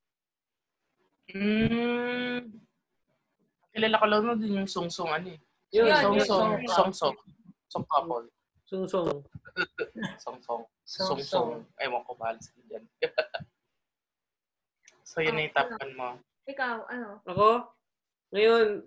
Hmm. 1.30 2.50
Kilala 3.70 4.02
ko 4.02 4.06
lang 4.08 4.40
din 4.42 4.58
yung 4.58 4.70
song-song 4.70 5.12
ano 5.12 5.30
eh. 5.30 5.40
Yun, 5.70 5.86
Yun, 5.86 5.98
Song 6.02 6.16
yun, 6.16 6.26
song, 6.26 6.50
yun. 6.58 6.70
song 6.72 6.92
song. 6.94 7.16
Song 7.70 7.86
couple. 7.86 8.26
Sung-sung. 8.66 9.22
Song 10.24 10.38
song. 10.42 10.64
Song, 10.84 11.08
Song 11.16 11.22
song. 11.22 11.50
Ewan 11.78 12.02
ko 12.04 12.12
bahal 12.18 12.36
sa 12.42 12.52
dyan. 12.66 12.82
so 15.06 15.22
yun 15.22 15.38
na 15.38 15.46
yung 15.46 15.56
top 15.56 15.70
one 15.78 15.94
mo. 15.94 16.10
Ikaw, 16.46 16.76
ano? 16.90 17.10
Ako, 17.26 17.50
ngayon, 18.34 18.82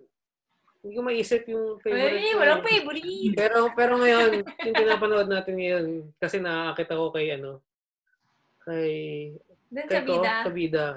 hindi 0.79 0.93
ko 0.95 1.01
maisip 1.03 1.43
yung 1.51 1.75
favorite 1.83 2.23
Ay, 2.23 2.35
walang 2.39 2.63
favorite. 2.63 3.35
Pero 3.35 3.67
pero 3.75 3.99
ngayon, 3.99 4.47
yung 4.47 4.75
pinapanood 4.79 5.27
natin 5.27 5.55
ngayon, 5.59 5.85
kasi 6.19 6.39
nakakakit 6.39 6.89
ako 6.95 7.05
kay 7.11 7.27
ano, 7.35 7.51
kay, 8.63 8.91
kay 9.71 9.87
sa 9.91 9.99
to, 10.03 10.07
bida. 10.07 10.33
sa 10.47 10.51
bida. 10.51 10.87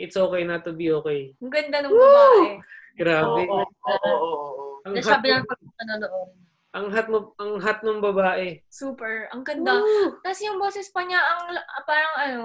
It's 0.00 0.16
okay 0.16 0.42
not 0.48 0.64
to 0.64 0.72
be 0.72 0.88
okay. 0.88 1.36
Ang 1.36 1.52
ganda 1.52 1.84
ng 1.84 1.92
babae. 1.92 2.48
Grabe. 2.96 3.40
Oo, 3.44 3.64
oo, 3.68 4.08
oo. 4.08 4.64
Ang 4.88 4.96
Ang 4.96 5.04
hot, 5.04 5.12
sabi 5.12 5.28
lang 5.28 5.44
pag 5.44 5.60
nanonood. 5.60 6.30
ang 6.70 6.86
hot 6.88 7.06
mo, 7.12 7.18
ang 7.36 7.52
hot 7.60 7.80
ng 7.84 8.00
babae. 8.00 8.64
Super. 8.72 9.28
Ang 9.36 9.44
ganda. 9.44 9.76
Tapos 10.24 10.40
yung 10.40 10.56
boses 10.56 10.88
pa 10.88 11.04
niya, 11.04 11.20
ang 11.20 11.52
parang 11.84 12.14
ano, 12.16 12.40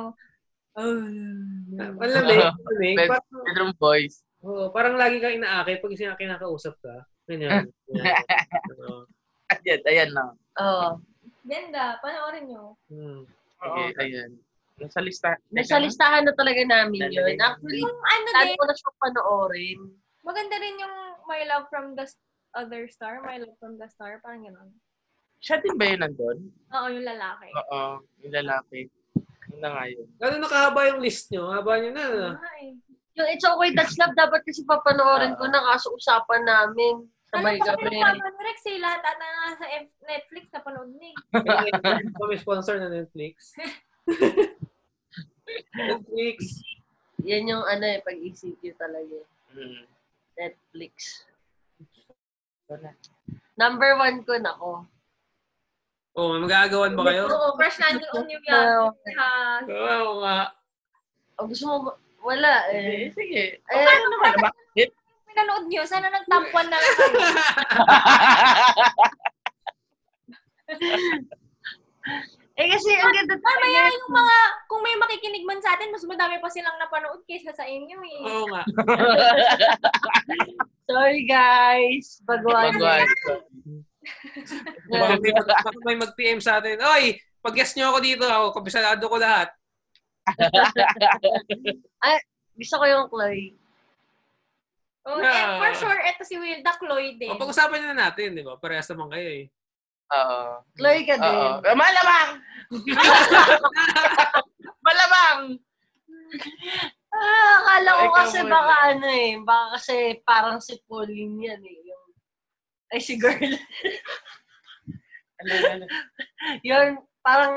Ang 0.76 1.72
lamig, 1.72 2.00
lamig. 2.04 2.96
Bed- 3.00 3.10
Parang, 3.10 3.44
Bedroom 3.48 3.72
boys. 3.80 4.16
oo, 4.44 4.70
parang 4.70 5.00
lagi 5.00 5.18
kang 5.18 5.40
inaakit 5.40 5.80
pag 5.80 5.96
siya 5.96 6.20
kinakausap 6.20 6.76
ka. 6.84 6.96
Ganyan. 7.26 7.66
Ayan, 9.56 9.82
ayan 9.86 10.10
na. 10.14 10.26
Oo. 10.58 10.98
ganda. 11.46 11.98
Panoorin 12.02 12.50
nyo. 12.50 12.74
Hmm. 12.90 13.26
Okay, 13.62 13.90
ayan. 14.02 14.34
Nasa 14.76 15.00
lista. 15.00 15.38
Nasa 15.54 15.78
listahan 15.78 16.26
na 16.26 16.34
talaga 16.34 16.62
namin 16.66 17.08
yun. 17.08 17.14
Talaga. 17.14 17.56
Actually, 17.56 17.82
Yung 17.82 17.98
ano 18.02 18.28
din, 18.42 18.58
ko 18.58 18.66
na 18.66 18.76
siyang 18.76 18.98
panoorin. 19.00 19.80
Maganda 20.26 20.56
rin 20.58 20.76
yung 20.82 20.96
My 21.30 21.42
Love 21.46 21.66
from 21.70 21.94
the 21.94 22.06
Other 22.58 22.90
Star. 22.90 23.22
My 23.22 23.38
Love 23.38 23.54
from 23.62 23.78
the 23.78 23.86
Star. 23.88 24.18
Parang 24.20 24.44
gano'n. 24.44 24.70
Siya 25.40 25.62
din 25.62 25.78
ba 25.78 25.86
yun 25.86 26.02
nandun? 26.02 26.38
Oo, 26.74 26.88
yung 26.90 27.06
lalaki. 27.06 27.50
Oo, 27.54 27.82
yung 28.26 28.34
lalaki. 28.34 28.90
Yun 29.56 29.64
na 29.64 29.70
nga 29.72 29.84
yun. 29.88 30.08
Gano'n 30.20 30.42
nakahaba 30.44 30.80
yung 30.92 31.00
list 31.00 31.32
nyo? 31.32 31.48
Haba 31.48 31.80
nyo 31.80 31.92
na. 31.96 32.04
ano? 32.04 32.28
Ay. 32.44 32.76
Yung 33.16 33.30
It's 33.32 33.48
Okay 33.48 33.72
That's 33.72 33.96
Love, 34.04 34.12
dapat 34.20 34.44
kasi 34.44 34.68
papanoorin 34.68 35.40
ko 35.40 35.48
na 35.48 35.64
kaso 35.72 35.96
usapan 35.96 36.44
namin. 36.44 37.08
Sabay 37.32 37.56
ko 37.64 37.72
kami. 37.72 37.96
yung 37.96 38.04
Papa 38.20 38.44
Rex 38.44 38.60
eh. 38.68 38.78
Lahat 38.84 39.00
ata 39.00 39.16
na 39.16 39.56
sa 39.56 39.66
F- 39.72 40.04
Netflix 40.04 40.44
na 40.52 40.60
panood 40.60 40.92
na 40.92 41.08
eh. 41.08 41.16
Kami 42.12 42.36
sponsor 42.36 42.76
na 42.84 42.92
Netflix. 42.92 43.56
Netflix. 45.80 46.38
Yan 47.24 47.48
yung 47.48 47.64
ano 47.64 47.86
eh, 47.88 48.04
pag-ECQ 48.04 48.62
talaga. 48.76 49.16
eh. 49.16 49.56
Mm. 49.56 49.84
Netflix. 50.36 51.24
Number 53.56 53.96
one 53.96 54.20
ko 54.28 54.36
na 54.36 54.52
ko. 54.60 54.84
Oh, 56.16 56.32
may 56.32 56.48
magagawan 56.48 56.96
ba 56.96 57.04
kayo? 57.06 57.28
Oo, 57.28 57.60
crush 57.60 57.76
na 57.76 57.92
doon 57.92 58.24
yung 58.32 58.46
yan. 58.48 58.88
Ha, 59.20 59.28
Oo 59.68 60.24
nga. 60.24 60.56
O 61.36 61.44
gusto 61.44 61.64
mo, 61.68 61.76
ba- 61.84 62.00
wala 62.24 62.72
Eh, 62.72 62.80
eh. 63.06 63.12
sige. 63.12 63.60
Eh, 63.60 63.84
ano 63.84 64.06
naman? 64.10 64.34
Bakit? 64.40 64.90
pinanood 65.28 65.68
nyo, 65.68 65.84
sana 65.84 66.08
nag-top 66.08 66.48
1 66.48 66.72
na 66.72 66.78
lang 66.80 66.96
kayo. 66.96 67.12
Eh 72.56 72.72
kasi 72.72 72.88
ang 72.96 73.12
ganda 73.12 73.36
Mamaya 73.36 73.92
yung 73.92 74.16
mga, 74.16 74.38
kung 74.72 74.80
may 74.80 74.96
makikinig 74.96 75.44
man 75.44 75.60
sa 75.60 75.76
atin, 75.76 75.92
mas 75.92 76.08
madami 76.08 76.40
pa 76.40 76.48
silang 76.48 76.80
napanood 76.80 77.20
kaysa 77.28 77.52
sa 77.52 77.68
inyo 77.68 78.00
eh. 78.00 78.20
Oo 78.24 78.48
nga. 78.48 78.64
Sorry 80.88 81.28
guys. 81.28 82.24
Baguhan. 82.24 82.80
Baguhan. 82.80 83.04
Baka 84.90 85.16
may, 85.24 85.34
baka 85.34 85.70
may 85.86 85.98
mag-PM 85.98 86.40
sa 86.40 86.62
atin. 86.62 86.78
Oy, 86.78 87.18
pag-guest 87.42 87.76
nyo 87.76 87.94
ako 87.94 88.00
dito, 88.02 88.26
ako, 88.26 88.46
kabisado 88.58 89.06
ko 89.06 89.18
lahat. 89.18 89.50
Gusto 92.56 92.76
ko 92.80 92.86
yung 92.88 93.06
Chloe. 93.12 93.52
Oh, 95.06 95.22
Yeah. 95.22 95.30
eh, 95.30 95.46
for 95.62 95.72
sure, 95.78 96.00
eto 96.02 96.26
si 96.26 96.34
Wilda 96.34 96.74
Chloe 96.82 97.14
din. 97.22 97.30
O, 97.30 97.38
pag-usapan 97.38 97.94
na 97.94 98.10
natin, 98.10 98.34
di 98.34 98.42
ba? 98.42 98.58
Parehas 98.58 98.90
naman 98.90 99.14
kayo 99.14 99.28
eh. 99.28 99.46
Oo. 100.10 100.40
Chloe 100.74 101.06
ka 101.06 101.16
din. 101.22 101.30
Oo. 101.30 101.62
Eh, 101.62 101.78
Malamang! 101.78 102.30
Malamang! 104.88 105.40
Ah, 107.16 107.54
akala 107.62 107.90
ko 108.02 108.06
kasi 108.18 108.38
baka 108.44 108.76
ano 108.98 109.08
eh. 109.08 109.38
Baka 109.46 109.66
kasi 109.78 109.96
parang 110.26 110.58
si 110.58 110.74
Pauline 110.90 111.54
yan 111.54 111.62
eh. 111.62 111.85
Ay, 112.94 113.02
si 113.02 113.18
girl. 113.18 113.54
Ano, 115.42 115.52
ano? 115.52 115.86
Yun, 116.62 117.02
parang 117.26 117.56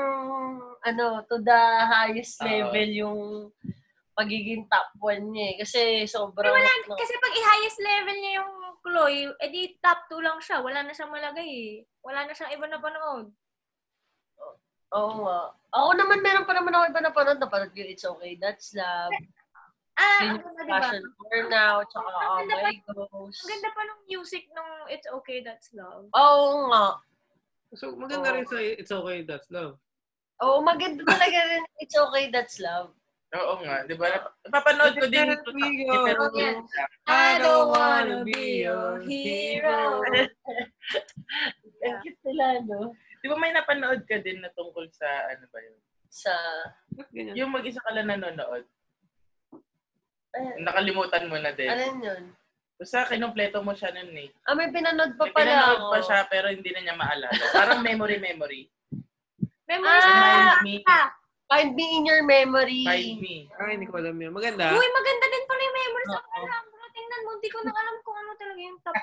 ano, 0.83 1.05
to 1.29 1.37
the 1.45 1.61
highest 1.85 2.41
Oo. 2.41 2.47
level 2.49 2.89
yung 2.89 3.19
pagiging 4.17 4.67
top 4.67 4.89
1 4.99 5.31
niya 5.31 5.45
eh. 5.53 5.55
Kasi 5.63 5.79
sobrang... 6.09 6.51
Wala, 6.51 6.71
no, 6.89 6.97
kasi 6.99 7.13
pag 7.15 7.35
i-highest 7.37 7.79
level 7.79 8.17
niya 8.19 8.33
yung 8.43 8.53
Chloe, 8.79 9.31
edi 9.39 9.79
top 9.79 10.11
2 10.11 10.19
lang 10.23 10.39
siya. 10.43 10.59
Wala 10.59 10.83
na 10.83 10.91
siyang 10.91 11.13
malagay 11.13 11.47
eh. 11.47 11.73
Wala 12.03 12.27
na 12.27 12.33
siyang 12.35 12.51
iba 12.55 12.67
na 12.67 12.79
panood. 12.83 13.31
Oo 14.89 15.11
nga. 15.23 15.39
Ako 15.69 15.89
naman, 15.93 16.19
meron 16.25 16.47
pa 16.49 16.53
naman 16.57 16.73
ako 16.73 16.83
iba 16.89 17.01
na 17.03 17.13
panood. 17.15 17.39
Napanood 17.39 17.71
ko 17.71 17.79
yung 17.79 17.91
It's 17.93 18.03
Okay, 18.03 18.35
That's 18.41 18.73
Love. 18.75 19.13
Ah, 19.99 20.21
Yun 20.21 20.29
ang 20.29 20.31
yung 20.31 20.43
ganda, 20.47 20.63
diba? 20.63 20.79
Passion 20.79 21.03
for 21.11 21.41
Now, 21.49 21.75
tsaka 21.83 22.07
Oh 22.07 22.39
My 22.41 22.63
pa- 22.63 22.93
Ghost. 22.95 23.37
Ang 23.37 23.49
ganda 23.51 23.69
pa 23.75 23.81
nung 23.83 24.01
music 24.05 24.43
nung 24.49 24.71
It's 24.87 25.07
Okay, 25.11 25.43
That's 25.43 25.69
Love. 25.73 26.07
Oo 26.09 26.47
nga. 26.67 26.85
So, 27.75 27.93
maganda 27.93 28.31
Oo. 28.31 28.35
rin 28.35 28.45
sa 28.45 28.57
It's 28.57 28.89
Okay, 28.89 29.19
That's 29.21 29.49
Love. 29.49 29.75
Oo, 30.39 30.63
maganda 30.63 31.03
talaga 31.03 31.39
rin. 31.45 31.63
It's 31.77 31.93
Okay, 31.93 32.31
That's 32.31 32.57
Love. 32.57 32.95
Oo 33.29 33.61
nga, 33.61 33.85
di 33.85 33.93
ba? 33.93 34.09
Napapanood 34.41 34.95
ko 34.95 35.05
din 35.05 35.29
ito. 35.29 35.51
Pero 35.53 36.23
Yeah. 36.33 36.57
I 37.05 37.37
don't 37.37 37.69
wanna 37.69 38.25
be 38.25 38.63
your 38.63 39.03
hero. 39.03 40.01
Ang 41.85 41.95
cute 42.01 42.21
nila, 42.25 42.63
no? 42.65 42.95
Di 43.19 43.27
ba 43.27 43.35
may 43.35 43.51
napanood 43.51 44.01
ka 44.03 44.17
din 44.17 44.39
na 44.39 44.49
tungkol 44.51 44.87
sa 44.89 45.05
ano 45.29 45.45
ba 45.45 45.59
yun? 45.59 45.77
Sa... 46.09 46.33
Yung 47.13 47.53
mag-isa 47.53 47.77
ka 47.79 47.93
lang 47.93 48.09
nanonood. 48.09 48.65
Ay, 50.29 50.61
Nakalimutan 50.61 51.25
mo 51.25 51.35
na 51.35 51.51
din. 51.51 51.69
alin 51.69 51.97
yun? 51.99 52.23
Basta 52.79 53.03
kinumpleto 53.05 53.59
mo 53.59 53.75
siya 53.75 53.91
nun 53.91 54.15
eh. 54.15 54.29
Ah, 54.47 54.55
may 54.55 54.71
pinanood 54.71 55.19
pa 55.19 55.27
May 55.27 55.33
pala 55.35 55.43
pinanood 55.51 55.81
ako. 55.81 55.91
pa 55.91 55.99
siya 55.99 56.19
pero 56.25 56.47
hindi 56.47 56.69
na 56.71 56.79
niya 56.79 56.95
maalala. 56.95 57.27
Parang 57.51 57.83
memory-memory. 57.83 58.71
Memories 59.67 59.99
Ah! 60.01 60.07
Remind 60.07 60.63
me, 60.63 60.75
ah, 60.87 61.07
Find 61.49 61.73
me 61.73 61.85
in 61.97 62.05
your 62.05 62.21
memory. 62.21 62.85
find 62.85 63.17
me. 63.19 63.49
Ay, 63.57 63.73
hindi 63.75 63.89
ko 63.89 63.97
alam 63.97 64.13
yun. 64.13 64.29
Maganda. 64.29 64.69
Uy, 64.69 64.87
maganda 64.87 65.25
din 65.27 65.43
pala 65.43 65.61
yung 65.61 65.77
memories 65.77 66.07
sa 66.07 66.21
Oo. 66.21 66.45
tingnan 66.89 67.21
mo, 67.21 67.29
hindi 67.35 67.49
ko 67.49 67.57
na 67.59 67.71
alam 67.71 67.95
kung 67.99 68.15
ano 68.15 68.31
talaga 68.37 68.59
yung 68.59 68.79
top. 68.79 68.95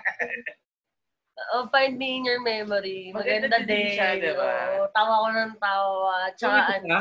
Oh, 1.53 1.65
find 1.69 1.95
me 1.97 2.17
in 2.17 2.25
your 2.25 2.41
memory. 2.41 3.13
Maganda 3.13 3.51
Maganda, 3.53 3.67
din 3.67 3.69
din. 3.69 3.93
siya, 3.93 4.09
diba? 4.17 4.53
Oo, 4.73 4.89
tawa 4.89 5.15
ko 5.21 5.29
ng 5.35 5.55
tawa. 5.61 6.15
Tsaka, 6.33 6.59
ano, 6.81 6.99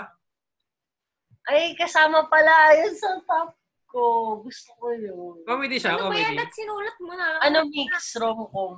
ay, 1.46 1.72
kasama 1.78 2.26
pala 2.26 2.54
yun 2.76 2.92
sa 2.92 3.16
top 3.24 3.54
ko. 3.96 4.04
Gusto 4.44 4.70
ko 4.76 4.92
yun. 4.92 5.40
Comedy 5.44 5.80
siya, 5.80 5.96
Ano 5.96 6.12
ba 6.12 6.14
yan? 6.14 6.36
comedy. 6.36 6.38
At 6.38 6.52
sinulat 6.52 6.98
mo 7.00 7.14
na. 7.16 7.28
Ano 7.40 7.58
mix, 7.66 7.92
rom-com? 8.14 8.74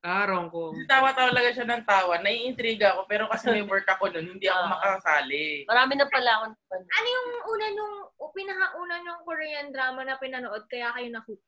Ah, 0.00 0.22
rom-com. 0.22 0.70
Tawa 0.86 1.10
talaga 1.10 1.50
siya 1.50 1.66
ng 1.66 1.82
tawa. 1.82 2.22
Naiintriga 2.22 2.94
ako 2.94 3.00
pero 3.04 3.26
kasi 3.26 3.50
may 3.50 3.66
work 3.66 3.88
ako 3.88 4.06
nun, 4.08 4.30
hindi 4.30 4.46
ako 4.46 4.62
Ah. 4.62 4.70
makasali. 4.70 5.66
Marami 5.66 5.92
na 5.92 6.06
pala 6.06 6.30
akong 6.38 6.54
napanood. 6.54 6.86
Ano 6.94 7.08
yung 7.08 7.28
una 7.44 7.66
nung, 7.72 7.94
o 8.14 8.30
pinakauna 8.30 8.96
nung 9.02 9.20
Korean 9.20 9.68
drama 9.68 10.00
na 10.00 10.14
pinanood 10.14 10.62
kaya 10.66 10.94
kayo 10.94 11.10
na-hook? 11.10 11.42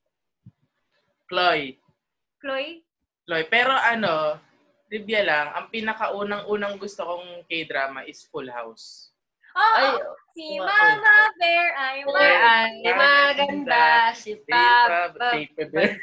Chloe. 1.27 1.79
Chloe? 2.39 2.83
Chloe. 3.23 3.45
Pero 3.47 3.71
ano, 3.71 4.43
trivia 4.89 5.23
lang, 5.23 5.47
ang 5.53 5.67
pinakaunang-unang 5.69 6.75
gusto 6.77 7.05
kong 7.05 7.45
K-drama 7.45 8.03
is 8.03 8.25
Full 8.27 8.49
House. 8.49 9.13
Oh, 9.57 9.75
Ay, 9.75 9.97
si 10.37 10.61
oo. 10.61 10.67
Mama 10.67 11.33
Bear 11.41 11.69
ay 11.75 11.99
ay, 12.05 12.73
maganda 12.95 14.13
si 14.15 14.37
Papa. 14.45 15.11
Paper. 15.17 15.99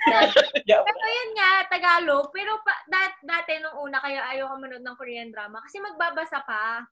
Pero 0.66 1.06
yun 1.08 1.32
nga, 1.38 1.52
Tagalog. 1.70 2.34
Pero 2.34 2.60
pa, 2.66 2.74
dat, 2.90 3.16
dati 3.22 3.62
nung 3.62 3.86
una, 3.86 4.02
kaya 4.02 4.26
ayaw 4.34 4.52
ko 4.52 4.56
manood 4.60 4.84
ng 4.84 4.98
Korean 5.00 5.30
drama. 5.32 5.64
Kasi 5.64 5.80
magbabasa 5.80 6.44
pa. 6.44 6.84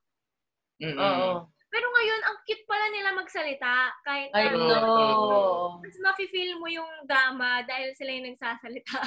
Oo. 0.80 1.50
Pero 1.74 1.86
ngayon, 1.90 2.22
ang 2.22 2.38
cute 2.46 2.64
pala 2.70 2.86
nila 2.88 3.10
magsalita. 3.18 3.92
Kahit 4.06 4.30
I 4.30 4.54
na, 4.54 4.54
know. 4.54 5.82
mas 5.82 5.98
mafe-feel 5.98 6.54
mo 6.62 6.70
yung 6.70 6.88
drama 7.02 7.66
dahil 7.66 7.90
sila 7.98 8.14
yung 8.14 8.30
nagsasalita. 8.30 9.02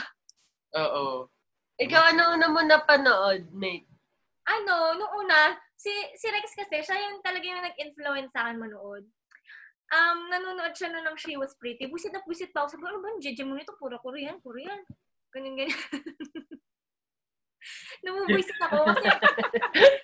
Oo. 0.76 1.32
Ikaw, 1.80 2.02
ano 2.12 2.36
una 2.36 2.48
mo 2.52 2.60
napanood, 2.62 3.50
Nate? 3.56 3.97
Ano, 4.48 4.96
nung 4.96 5.28
una, 5.28 5.60
si, 5.76 5.92
si 6.16 6.28
Rex 6.32 6.56
kasi, 6.56 6.84
siya 6.84 7.12
yung 7.12 7.20
talaga 7.20 7.44
yung 7.44 7.64
nag-influence 7.64 8.32
sa 8.32 8.48
akin 8.48 8.64
manood. 8.64 9.04
Um, 9.88 10.28
nanonood 10.28 10.76
siya 10.76 10.92
noon 10.92 11.08
ng 11.08 11.20
She 11.20 11.40
Was 11.40 11.56
Pretty. 11.56 11.88
Busit 11.88 12.12
na 12.12 12.24
busit 12.24 12.52
pa 12.52 12.64
ako. 12.64 12.76
Sabi 12.76 12.82
ko, 12.84 12.88
ano 12.92 13.00
ba, 13.00 13.12
yung 13.16 13.24
jeje 13.24 13.44
mo 13.48 13.56
nito? 13.56 13.76
Puro 13.80 13.96
Korean, 14.04 14.40
Korean. 14.44 14.84
Ganyan, 15.32 15.56
ganyan. 15.56 15.76
Nabubuisit 18.04 18.60
ako 18.64 18.88
kasi 18.88 19.08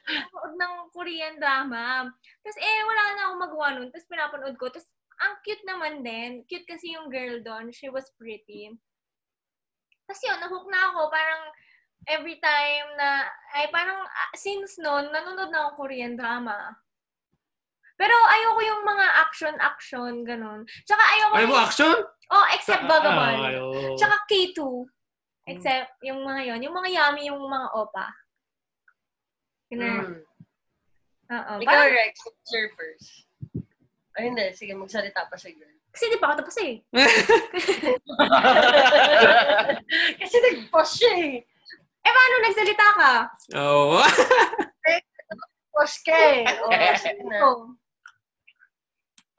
nanonood 0.07 0.53
ng 0.55 0.73
Korean 0.91 1.35
drama. 1.39 2.07
Tapos 2.43 2.59
eh, 2.59 2.79
wala 2.83 3.03
na 3.15 3.21
akong 3.27 3.43
magawa 3.43 3.67
nun. 3.75 3.89
Tapos 3.91 4.07
pinapanood 4.07 4.55
ko. 4.59 4.71
Tapos 4.71 4.87
ang 5.19 5.39
cute 5.43 5.65
naman 5.67 6.03
din. 6.03 6.43
Cute 6.47 6.67
kasi 6.67 6.95
yung 6.95 7.11
girl 7.11 7.39
doon. 7.43 7.71
She 7.71 7.87
was 7.87 8.07
pretty. 8.19 8.71
Tapos 10.03 10.21
yun, 10.23 10.39
nahook 10.39 10.67
na 10.67 10.91
ako. 10.91 10.99
Parang 11.11 11.43
every 12.07 12.37
time 12.39 12.87
na, 12.99 13.23
ay 13.55 13.67
parang 13.71 13.99
ah, 14.03 14.31
since 14.35 14.79
noon, 14.79 15.11
nanonood 15.11 15.51
na 15.51 15.67
ako 15.67 15.85
Korean 15.85 16.15
drama. 16.17 16.75
Pero 17.93 18.13
ayoko 18.13 18.61
yung 18.65 18.83
mga 18.83 19.05
action-action, 19.29 20.13
ganun. 20.25 20.65
Tsaka 20.83 21.03
ayoko 21.13 21.33
Ay 21.37 21.45
mo 21.45 21.55
yung, 21.55 21.63
action? 21.63 21.95
oh, 22.33 22.45
except 22.51 22.83
Vagabond. 22.89 23.37
Ah, 23.39 23.49
ayo. 23.53 23.63
Tsaka 23.95 24.15
K2. 24.27 24.59
Except 25.43 25.91
yung 26.07 26.23
mga 26.23 26.55
yon 26.55 26.59
yung 26.63 26.75
mga 26.75 26.89
yummy, 26.89 27.27
yung 27.27 27.39
mga 27.39 27.67
opa. 27.75 28.07
Ganun. 29.69 30.23
Mm. 30.23 30.25
Oo. 31.33 31.53
Ikaw, 31.63 31.67
Parang, 31.67 31.91
Rex, 31.91 32.13
first? 32.75 33.07
Ay, 34.13 34.29
hindi. 34.29 34.45
Sige, 34.53 34.73
magsalita 34.77 35.25
pa 35.27 35.35
si 35.37 35.53
girl. 35.57 35.71
kasi 35.93 36.09
di 36.09 36.17
pa 36.17 36.33
ako 36.33 36.41
tapos 36.41 36.57
eh. 36.65 36.81
Kasi 40.21 40.35
nag-pause 40.41 40.93
siya 40.97 41.13
eh. 41.21 41.35
Eh, 42.03 42.11
paano 42.11 42.35
nagsalita 42.43 42.87
ka? 42.99 43.13
Oo. 43.63 43.99
Ka 46.05 46.15
eh. 46.15 46.45
Oo. 46.63 46.71
Oh. 47.43 47.59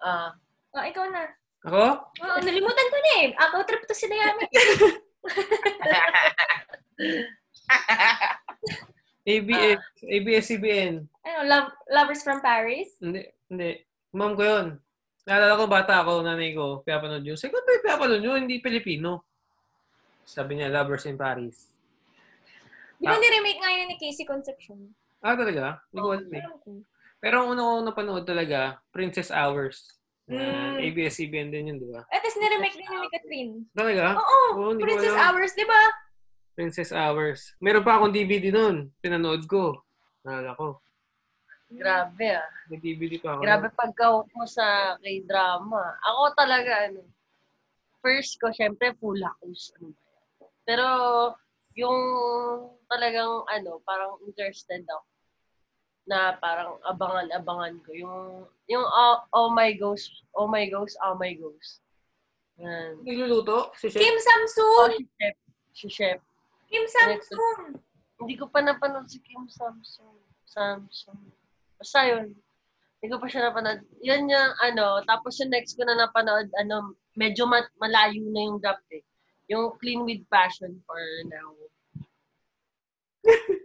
Ah, 0.03 0.35
Oh, 0.75 0.83
ikaw 0.83 1.07
na. 1.07 1.23
Ako? 1.65 1.85
Oo, 2.21 2.37
nalimutan 2.43 2.91
ko 2.91 2.99
na 2.99 3.13
eh. 3.23 3.29
Ako 3.39 3.63
trip 3.63 3.87
to 3.87 3.95
si 3.95 4.11
Dayami. 4.11 4.43
ABS, 9.25 9.81
ABS-CBN. 10.19 10.95
ano, 11.25 11.39
love, 11.47 11.69
Lovers 11.89 12.27
from 12.27 12.43
Paris? 12.43 12.99
Hindi, 12.99 13.23
hindi. 13.49 13.71
Mom 14.19 14.35
ko 14.35 14.43
yun. 14.43 14.67
Naalala 15.25 15.57
ko, 15.57 15.65
bata 15.71 16.05
ako, 16.05 16.21
nanay 16.21 16.53
ko, 16.53 16.85
pinapanood 16.85 17.25
yun. 17.25 17.39
Sabi 17.39 17.57
ko, 17.57 17.65
"Ba't 17.65 17.81
pinapanood 17.81 18.21
yun? 18.21 18.45
Hindi 18.45 18.61
Pilipino. 18.61 19.25
Sabi 20.27 20.59
niya, 20.61 20.69
Lovers 20.69 21.09
in 21.09 21.17
Paris. 21.17 21.71
Di 23.05 23.13
ba 23.13 23.21
ni-remake 23.21 23.61
nga 23.61 23.73
yun 23.77 23.89
ni 23.93 23.97
Casey 24.01 24.25
Concepcion? 24.25 24.81
Ah, 25.21 25.37
talaga? 25.37 25.85
Hindi 25.93 26.01
ko 26.01 26.09
alam 26.17 26.33
eh. 26.33 26.45
Pero 27.21 27.35
ang 27.45 27.49
una 27.53 27.61
ko 27.61 27.73
napanood 27.85 28.25
talaga, 28.25 28.81
Princess 28.89 29.29
Hours. 29.29 30.01
Mm. 30.25 30.41
Uh, 30.41 30.77
ABS-CBN 30.89 31.53
din 31.53 31.69
yun, 31.69 31.77
di 31.77 31.89
ba? 31.93 32.01
At 32.09 32.25
least 32.25 32.41
ni-remake 32.41 32.81
din 32.81 32.89
yun 32.89 33.01
ni 33.05 33.11
Catherine. 33.13 33.53
Talaga? 33.77 34.17
Oo, 34.17 34.41
Oo, 34.57 34.81
Princess. 34.81 35.13
Hours, 35.13 35.53
di 35.53 35.69
ba? 35.69 35.83
Princess 36.57 36.91
Hours. 36.97 37.53
Meron 37.61 37.85
pa 37.85 38.01
akong 38.01 38.15
DVD 38.15 38.49
nun. 38.49 38.89
Pinanood 39.05 39.45
ko. 39.45 39.85
Naalala 40.25 40.57
ko. 40.57 40.81
Grabe 41.69 42.41
ah. 42.41 42.49
May 42.73 42.81
DVD 42.81 43.21
pa 43.21 43.37
ako. 43.37 43.41
Grabe 43.45 43.69
pagka-hook 43.77 44.29
mo 44.33 44.45
sa 44.49 44.97
k-drama. 45.05 46.01
Ako 46.09 46.33
talaga, 46.33 46.89
ano, 46.89 47.05
first 48.01 48.41
ko, 48.41 48.49
syempre, 48.49 48.97
full 48.97 49.21
house. 49.21 49.77
Ano? 49.77 49.93
Pero, 50.65 50.87
yung 51.75 51.99
talagang, 52.87 53.43
ano, 53.51 53.83
parang 53.83 54.19
interested 54.27 54.83
ako 54.87 55.07
na 56.05 56.37
parang 56.37 56.77
abangan-abangan 56.85 57.81
ko. 57.81 57.91
Yung, 57.97 58.17
yung 58.69 58.85
oh, 58.85 59.17
oh 59.33 59.49
my 59.51 59.73
ghost, 59.73 60.13
oh 60.37 60.47
my 60.47 60.69
ghost, 60.69 60.95
oh 61.01 61.17
my 61.17 61.33
ghost. 61.35 61.81
Yan. 62.61 63.01
Niluluto? 63.03 63.75
Si 63.75 63.91
Chef? 63.91 63.99
Kim 63.99 64.15
Oh, 64.15 64.23
Samsung! 64.23 64.91
si 64.95 65.05
Chef. 65.19 65.37
Si 65.75 65.87
Chef. 65.91 66.19
Kim 66.71 66.85
Samsung! 66.87 67.81
Hindi 68.21 68.35
ko 68.39 68.47
pa 68.47 68.63
napanood 68.63 69.11
si 69.11 69.19
Kim 69.25 69.49
Samsung. 69.51 70.15
Samsung. 70.47 71.19
Basta 71.81 72.07
yun. 72.07 72.31
Hindi 73.03 73.07
ko 73.11 73.19
pa 73.19 73.27
siya 73.27 73.51
napanood. 73.51 73.83
Yun 74.01 74.31
yung 74.31 74.53
ano, 74.63 75.03
tapos 75.03 75.35
yung 75.43 75.51
next 75.51 75.75
ko 75.75 75.83
na 75.83 75.99
napanood, 75.99 76.47
ano, 76.61 76.95
medyo 77.19 77.49
ma- 77.49 77.75
malayo 77.81 78.23
na 78.31 78.41
yung 78.47 78.61
gap 78.63 78.79
eh. 78.95 79.03
Yung 79.53 79.77
Clean 79.77 80.01
with 80.05 80.25
Passion 80.33 80.81
for 80.89 81.01
now. 81.29 81.53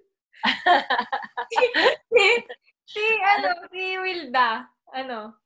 si, 2.12 2.24
si, 2.84 3.04
ano, 3.24 3.50
si 3.72 3.84
Wilda. 4.00 4.68
Ano? 4.92 5.40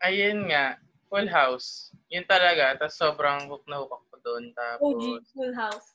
Ayun 0.00 0.48
nga, 0.48 0.80
full 1.12 1.28
house. 1.28 1.92
Yun 2.08 2.24
talaga. 2.24 2.78
Tapos 2.80 2.96
sobrang 2.96 3.44
hook 3.50 3.64
na 3.68 3.82
hook 3.82 3.92
ako 3.92 4.16
doon. 4.24 4.44
Tapos, 4.56 4.96
OG, 4.96 5.02
Full 5.36 5.54
House. 5.56 5.88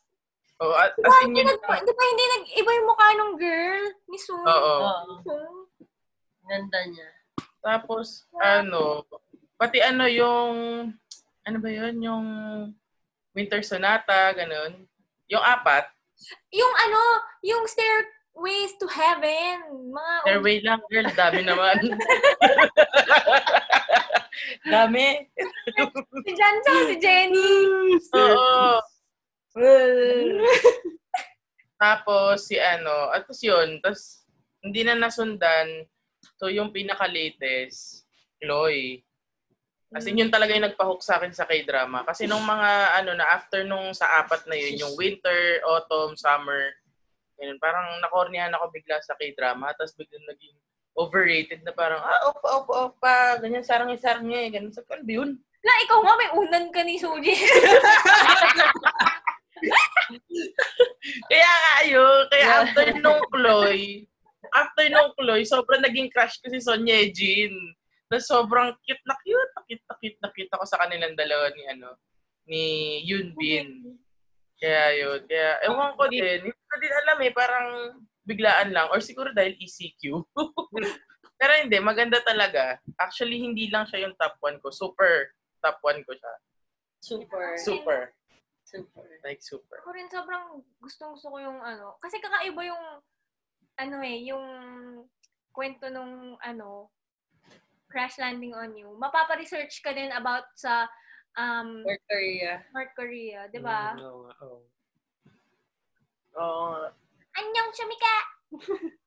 oh, 0.62 0.74
at, 0.78 0.94
Di 0.94 1.02
as 1.02 1.10
ba, 1.10 1.18
in 1.24 1.34
hindi 1.34 1.42
yun, 1.42 1.48
nag, 1.50 1.60
di 1.82 1.92
ba 1.94 2.04
hindi 2.06 2.24
nag-iba 2.30 2.70
yung 2.70 2.88
mukha 2.88 3.06
nung 3.18 3.34
girl? 3.34 3.82
Ni 4.06 4.18
Sun? 4.18 4.44
oo. 4.46 4.74
Sun? 5.26 5.54
Ganda 6.46 6.80
niya. 6.86 7.10
Tapos, 7.58 8.30
ano, 8.38 9.02
pati 9.58 9.82
ano 9.82 10.06
yung, 10.06 10.54
ano 11.42 11.56
ba 11.58 11.68
yun, 11.68 11.96
yung 11.98 12.26
Winter 13.36 13.60
Sonata, 13.60 14.32
ganun. 14.32 14.88
Yung 15.28 15.44
apat, 15.44 15.92
Yung 16.48 16.74
ano, 16.88 17.02
yung 17.44 17.68
Stairways 17.68 18.80
to 18.80 18.88
Heaven. 18.88 19.92
Mga 19.92 20.12
Airway 20.24 20.64
lang, 20.64 20.80
girl, 20.88 21.04
dami 21.12 21.44
naman. 21.44 21.76
dami. 24.72 25.28
si 26.24 26.32
Jan 26.32 26.56
tsaka 26.64 26.80
si 26.88 26.96
Jenny. 26.96 27.52
Oo. 28.16 28.80
Tapos, 31.76 32.48
si 32.48 32.56
ano, 32.56 33.12
at 33.12 33.28
tapos 33.28 33.44
yun, 33.44 33.84
tapos 33.84 34.24
hindi 34.64 34.80
na 34.80 34.96
nasundan. 34.96 35.84
So, 36.40 36.48
yung 36.48 36.72
pinaka-latest, 36.72 38.08
Chloe. 38.40 39.05
Kasi 39.86 40.10
yun 40.10 40.28
talaga 40.28 40.52
yung 40.52 40.66
nagpahook 40.66 41.00
sa 41.00 41.16
akin 41.16 41.30
sa 41.30 41.46
K-drama. 41.46 42.02
Kasi 42.02 42.26
nung 42.26 42.42
mga, 42.42 43.00
ano 43.02 43.14
na, 43.14 43.26
after 43.38 43.62
nung 43.62 43.94
sa 43.94 44.18
apat 44.22 44.44
na 44.50 44.58
yun, 44.58 44.82
yung 44.82 44.94
winter, 44.98 45.62
autumn, 45.62 46.18
summer, 46.18 46.74
yun, 47.38 47.56
parang 47.62 48.00
nakornihan 48.02 48.50
ako 48.56 48.74
bigla 48.74 48.98
sa 49.00 49.14
K-drama. 49.14 49.70
Tapos 49.78 49.94
biglang 49.94 50.26
naging 50.26 50.56
overrated 50.96 51.60
na 51.62 51.70
parang, 51.76 52.00
ah, 52.00 52.32
opa, 52.32 52.48
opa, 52.64 52.72
opa, 52.90 53.16
ganyan, 53.38 53.62
sarang-sarang 53.62 54.26
niya, 54.26 54.48
ganyan. 54.50 54.72
Sabi 54.72 54.88
ko, 54.88 54.94
ano 54.96 55.06
yun? 55.06 55.30
La, 55.62 55.82
ikaw 55.84 55.98
nga 56.02 56.14
may 56.18 56.30
unan 56.34 56.64
ka 56.72 56.80
ni 56.82 56.96
Suji. 56.96 57.36
Kaya 61.30 61.50
nga 61.50 61.76
yun, 61.88 62.22
kaya 62.28 62.46
after 62.64 62.86
nung 63.00 63.22
Chloe, 63.32 64.04
after 64.52 64.86
nung 64.92 65.10
Chloe, 65.16 65.48
sobrang 65.48 65.82
naging 65.82 66.12
crush 66.12 66.38
ko 66.40 66.52
si 66.52 66.60
Sonia 66.60 67.08
Jean. 67.10 67.52
Na 68.06 68.22
sobrang 68.22 68.74
cute 68.86 69.02
na 69.02 69.16
cute, 69.18 69.52
na 69.54 69.62
cute 69.66 69.86
na 69.86 69.94
cute 69.98 70.20
na 70.22 70.30
cute 70.30 70.52
ako 70.54 70.64
sa 70.64 70.78
kanilang 70.86 71.18
dalawa 71.18 71.50
ni 71.54 71.62
ano, 71.66 71.98
ni 72.46 72.62
Yoon 73.02 73.34
Bin. 73.34 73.98
Kaya 74.56 74.94
yun, 74.96 75.20
kaya 75.28 75.60
ewan 75.68 75.92
ko 75.98 76.08
din, 76.08 76.40
hindi 76.48 76.50
ko 76.54 76.76
din 76.80 76.94
alam 77.04 77.18
eh, 77.20 77.32
parang 77.34 77.68
biglaan 78.24 78.72
lang, 78.72 78.88
or 78.88 79.02
siguro 79.04 79.30
dahil 79.34 79.52
ECQ. 79.60 80.24
Pero 81.40 81.52
hindi, 81.60 81.76
maganda 81.84 82.16
talaga. 82.24 82.80
Actually, 82.96 83.36
hindi 83.36 83.68
lang 83.68 83.84
siya 83.84 84.08
yung 84.08 84.16
top 84.16 84.40
1 84.40 84.56
ko. 84.64 84.72
Super 84.72 85.36
top 85.60 85.76
1 85.84 86.06
ko 86.08 86.12
siya. 86.16 86.34
Super. 87.04 87.46
Super. 87.60 88.00
Super. 88.66 89.06
Like 89.22 89.44
super. 89.44 89.78
Ako 89.84 89.94
rin 89.94 90.10
sobrang 90.10 90.64
gustong 90.82 91.14
gusto 91.14 91.30
ko 91.30 91.38
yung 91.38 91.60
ano. 91.60 92.00
Kasi 92.00 92.18
kakaiba 92.18 92.66
yung, 92.66 92.84
ano 93.78 93.96
eh, 94.02 94.18
yung 94.26 94.46
kwento 95.52 95.86
nung 95.92 96.40
ano, 96.40 96.90
Crash 97.96 98.20
Landing 98.20 98.52
on 98.52 98.76
You. 98.76 98.92
Mapapa-research 99.00 99.80
ka 99.80 99.96
din 99.96 100.12
about 100.12 100.44
sa 100.52 100.84
um, 101.32 101.80
North 101.80 102.04
Korea. 102.04 102.60
North 102.76 102.92
Korea, 102.92 103.48
di 103.48 103.56
ba? 103.56 103.96
Mm, 103.96 104.04
oo 104.04 104.18
nga, 104.20 104.34
oo. 104.44 104.58
Oo. 106.36 106.92
Anyong 107.40 107.72
Shumika! 107.72 108.16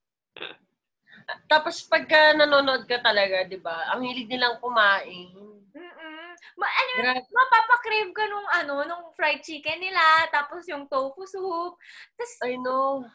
Tapos 1.54 1.86
pagka 1.86 2.34
nanonood 2.34 2.90
ka 2.90 2.98
talaga, 2.98 3.46
di 3.46 3.62
ba, 3.62 3.94
ang 3.94 4.02
hilig 4.02 4.26
nilang 4.26 4.58
kumain. 4.58 5.38
Mm-mm. 5.70 6.30
Ma 6.58 6.66
ano, 6.66 7.22
mapapakrave 7.30 8.10
ka 8.10 8.26
nung 8.26 8.50
ano, 8.50 8.74
nung 8.90 9.06
fried 9.14 9.46
chicken 9.46 9.78
nila, 9.78 10.26
tapos 10.34 10.66
yung 10.66 10.90
tofu 10.90 11.30
soup. 11.30 11.78
Tapos, 12.18 12.34
I 12.42 12.58
know. 12.58 13.06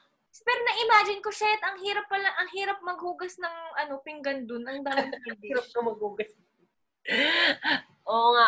Pero 0.42 0.58
na-imagine 0.66 1.22
ko, 1.22 1.30
shit, 1.30 1.62
ang 1.62 1.78
hirap 1.78 2.10
pala, 2.10 2.26
ang 2.42 2.50
hirap 2.50 2.82
maghugas 2.82 3.38
ng 3.38 3.56
ano, 3.86 4.02
pinggan 4.02 4.50
dun. 4.50 4.66
Ang 4.66 4.82
dami 4.82 5.06
Hirap 5.46 5.66
na 5.70 5.80
magugas. 5.86 6.34
Oo 8.04 8.28
nga. 8.34 8.46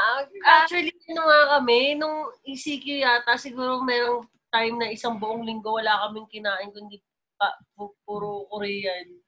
Actually, 0.59 0.90
ano 1.14 1.22
nga 1.22 1.40
kami, 1.59 1.94
nung 1.94 2.27
ECQ 2.42 3.07
yata, 3.07 3.38
siguro 3.38 3.79
merong 3.87 4.27
time 4.51 4.75
na 4.83 4.88
isang 4.90 5.14
buong 5.14 5.46
linggo 5.46 5.79
wala 5.79 6.09
kaming 6.09 6.27
kinain 6.27 6.72
kundi 6.75 6.99
pa, 7.37 7.55
pu- 7.77 7.94
puro 8.03 8.49
Korean. 8.51 9.22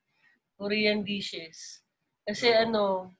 Korean 0.58 1.06
dishes. 1.06 1.86
Kasi 2.26 2.50
ano, 2.50 3.14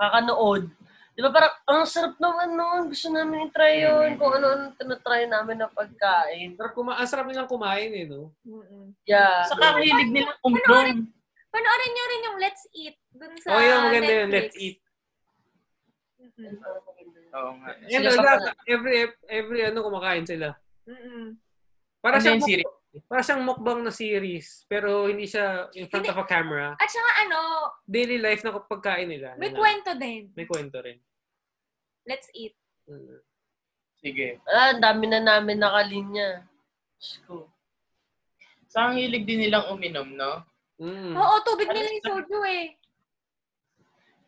kakanood. 0.00 0.72
Di 1.20 1.28
ba 1.28 1.36
parang, 1.36 1.52
ang 1.68 1.84
sarap 1.84 2.16
naman 2.16 2.56
nun. 2.56 2.88
Gusto 2.88 3.12
namin 3.12 3.44
i-try 3.44 3.84
yun. 3.84 4.16
Kung 4.16 4.32
ano-ano 4.32 4.72
tinatry 4.72 5.28
namin 5.28 5.60
na 5.60 5.68
pagkain. 5.68 6.56
Pero 6.56 6.72
kuma 6.72 6.96
ang 6.96 7.04
sarap 7.04 7.28
nilang 7.28 7.44
kumain 7.44 7.92
eh, 7.92 8.08
no? 8.08 8.32
Mm-mm. 8.40 8.96
Yeah. 9.04 9.44
Saka 9.44 9.76
ang 9.76 9.84
hilig 9.84 10.08
nilang 10.08 10.40
umdong. 10.40 11.12
Panoorin 11.52 11.90
nyo 11.92 12.04
rin 12.08 12.22
yung 12.24 12.38
Let's 12.40 12.64
Eat 12.72 12.96
dun 13.12 13.36
sa 13.36 13.52
oh, 13.52 13.60
yun, 13.60 13.80
maganda 13.84 14.12
yun. 14.16 14.28
Netflix. 14.32 14.32
Let's 14.32 14.56
eat. 14.56 14.76
Mm-mm. 16.24 16.56
Oo 17.30 17.50
nga. 17.60 17.68
Yan, 17.84 18.00
Sila 18.00 18.10
lahat, 18.16 18.40
pa- 18.48 18.56
every, 18.64 18.94
every 19.28 19.60
ano, 19.60 19.78
kumakain 19.84 20.24
sila. 20.24 20.56
Mm-mm. 20.88 21.36
Para 22.00 22.16
Ano 22.16 22.24
siyang, 22.24 22.40
yung 22.40 22.48
series? 22.48 22.64
muk- 22.64 22.78
para 23.06 23.20
siyang 23.20 23.42
mukbang 23.44 23.80
na 23.84 23.92
series, 23.92 24.64
pero 24.66 25.04
hindi 25.04 25.28
siya 25.28 25.68
in 25.76 25.84
front 25.86 26.08
Hindi. 26.08 26.16
of 26.16 26.22
a 26.22 26.26
camera. 26.26 26.68
At 26.74 26.88
saka 26.88 27.10
ano, 27.22 27.38
Daily 27.84 28.16
life 28.16 28.40
na 28.40 28.56
pagkain 28.56 29.06
nila. 29.06 29.36
may 29.36 29.52
na. 29.52 29.58
kwento 29.60 29.90
din. 29.94 30.32
May 30.32 30.48
kwento 30.48 30.80
rin. 30.80 30.96
Let's 32.08 32.28
Eat. 32.32 32.56
Mm. 32.88 33.20
Sige. 34.00 34.28
Ah, 34.48 34.72
ang 34.72 34.80
dami 34.80 35.04
na 35.08 35.20
namin 35.20 35.60
nakalinya. 35.60 36.40
Diyos 36.96 37.20
ko. 37.28 37.48
Sa 38.70 38.88
ang 38.88 38.96
hilig 38.96 39.26
din 39.28 39.44
nilang 39.44 39.68
uminom, 39.68 40.08
no? 40.16 40.44
Mm. 40.80 41.12
Oo, 41.12 41.34
tubig 41.44 41.68
nila 41.68 41.90
yung 41.92 42.06
soju 42.06 42.38
eh. 42.48 42.76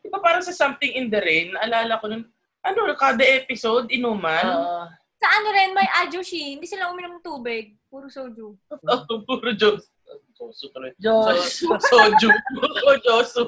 Di 0.03 0.07
ba 0.11 0.19
parang 0.21 0.43
sa 0.45 0.53
Something 0.53 0.93
in 0.99 1.07
the 1.09 1.17
Rain, 1.17 1.55
naalala 1.55 1.97
ko 1.97 2.11
nun, 2.11 2.27
ano, 2.61 2.79
kada 2.93 3.23
episode, 3.23 3.89
inuman? 3.89 4.45
Ah, 4.45 4.87
Sa 5.17 5.27
ano 5.31 5.47
rin, 5.55 5.71
may 5.71 5.87
ajushi. 6.05 6.59
Hindi 6.59 6.67
sila 6.67 6.91
uminom 6.91 7.17
ng 7.17 7.25
tubig. 7.25 7.79
Puro 7.87 8.11
soju. 8.11 8.53
Oh, 8.69 9.19
puro 9.27 9.55
Diyos. 9.55 9.87
Josu 10.33 10.67
tuloy. 10.73 10.91
So, 10.99 11.77
soju. 11.79 12.29
Oh, 12.85 12.97
Josu. 12.99 13.45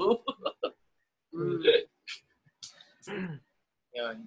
Yun. 3.95 4.17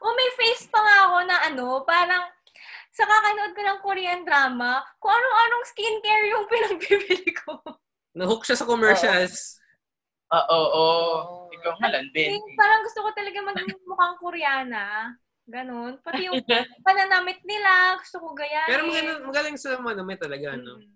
Oh, 0.00 0.12
may 0.16 0.30
face 0.36 0.68
pa 0.68 0.80
nga 0.80 0.96
ako 1.08 1.16
na 1.24 1.36
ano, 1.48 1.66
parang 1.84 2.24
sa 2.92 3.04
kakanood 3.04 3.52
ko 3.54 3.62
ng 3.62 3.80
Korean 3.84 4.22
drama, 4.24 4.82
kung 4.98 5.12
anong-anong 5.12 5.64
skincare 5.70 6.26
yung 6.32 6.44
pinagbibili 6.52 7.30
ko. 7.36 7.62
Nahook 8.16 8.42
siya 8.42 8.58
sa 8.58 8.66
commercials. 8.66 9.60
Ah, 10.28 10.44
Oo, 10.44 10.60
oo. 10.60 10.76
Oh. 10.76 11.54
Ikaw 11.54 11.72
nga 11.80 11.88
lang, 11.94 12.10
Ben. 12.12 12.36
Eh, 12.36 12.40
parang 12.58 12.84
gusto 12.84 13.00
ko 13.00 13.10
talaga 13.16 13.38
maging 13.40 13.80
mukhang 13.88 14.16
Koreana. 14.20 15.14
Ganon. 15.48 15.96
Pati 16.04 16.28
yung 16.28 16.36
pananamit 16.86 17.40
nila, 17.48 17.96
gusto 17.96 18.20
ko 18.20 18.36
gayahin. 18.36 18.68
Pero 18.68 18.82
magaling, 18.84 19.20
magaling 19.24 19.56
sila 19.56 19.80
manamit 19.80 20.20
talaga, 20.20 20.58
no? 20.60 20.76
Mm. 20.76 20.92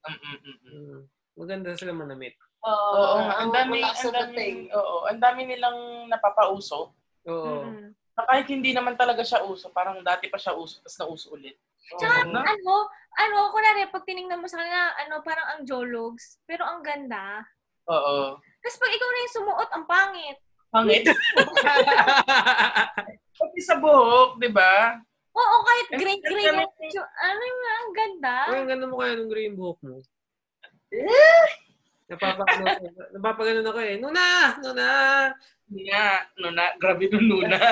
Mm, 0.00 0.16
mm, 0.16 0.38
mm, 0.40 0.40
mm. 0.40 0.72
Mm. 0.72 1.00
Maganda 1.36 1.76
sila 1.76 1.92
manamit. 1.92 2.40
Oo, 2.60 2.92
Oo, 2.92 3.16
nga, 3.24 3.34
ang 3.40 3.50
dami, 3.56 3.80
ang 3.80 4.12
dami, 4.12 4.68
oo, 4.68 4.96
ang 5.08 5.20
dami 5.20 5.40
nilang 5.48 5.78
napapauso. 6.12 6.92
Oo. 7.24 7.64
Mm. 7.64 7.96
Na 8.12 8.22
kahit 8.28 8.46
hindi 8.52 8.76
naman 8.76 9.00
talaga 9.00 9.24
siya 9.24 9.40
uso, 9.48 9.72
parang 9.72 10.04
dati 10.04 10.28
pa 10.28 10.36
siya 10.36 10.52
uso, 10.52 10.84
tapos 10.84 11.00
nauso 11.00 11.26
ulit. 11.32 11.56
Tsaka, 11.96 12.28
na? 12.28 12.44
ano, 12.44 12.74
ano, 13.16 13.36
kunwari, 13.48 13.88
pag 13.88 14.04
tinignan 14.04 14.38
mo 14.38 14.46
sa 14.46 14.60
kanila, 14.60 14.92
ano, 15.00 15.24
parang 15.24 15.46
ang 15.56 15.60
jologs, 15.64 16.36
pero 16.44 16.68
ang 16.68 16.84
ganda. 16.84 17.40
Oo. 17.88 18.36
Tapos 18.36 18.76
pag 18.76 18.92
ikaw 18.92 19.08
na 19.08 19.18
yung 19.18 19.34
sumuot, 19.40 19.70
ang 19.72 19.84
pangit. 19.88 20.38
Pangit. 20.70 21.02
Pati 23.40 23.60
sa 23.64 23.80
buhok, 23.80 24.36
di 24.36 24.52
ba? 24.52 25.00
Oo, 25.32 25.56
kahit 25.64 25.86
Eh, 25.90 25.98
gray-gray 25.98 26.44
kami- 26.44 26.60
yung, 26.60 26.72
yung- 26.92 27.12
ano 27.16 27.40
yung 27.40 27.62
ang 27.64 27.92
ganda. 27.96 28.36
Ang 28.52 28.68
ganda 28.68 28.84
mo 28.84 29.00
kaya 29.00 29.16
nung 29.16 29.32
green 29.32 29.56
buhok 29.56 29.80
mo. 29.80 29.96
Napapagano 32.10 32.66
napapagano 33.14 33.62
ako 33.70 33.80
eh. 33.86 33.94
Nuna! 34.02 34.58
Nuna! 34.58 34.88
Nga, 35.70 36.06
nuna, 36.42 36.74
grabe 36.82 37.06
nung 37.06 37.30
nuna. 37.30 37.54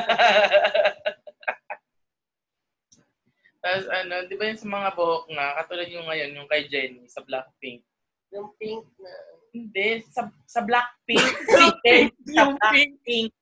Tapos 3.58 3.90
ano, 3.90 4.22
di 4.30 4.38
ba 4.38 4.46
yung 4.46 4.60
sa 4.62 4.70
mga 4.70 4.94
buhok 4.94 5.26
nga, 5.34 5.58
katulad 5.58 5.90
yung 5.90 6.06
ngayon, 6.06 6.30
yung 6.38 6.46
kay 6.46 6.70
Jenny 6.70 7.10
sa 7.10 7.26
Blackpink. 7.26 7.82
Yung 8.30 8.54
pink 8.54 8.86
na. 9.02 9.10
Hindi, 9.50 10.06
sa, 10.06 10.30
sa 10.46 10.62
Blackpink. 10.62 11.18
Blackpink. 11.50 12.14
sa 12.22 12.30
Yung 12.38 12.54
Blackpink. 12.54 13.34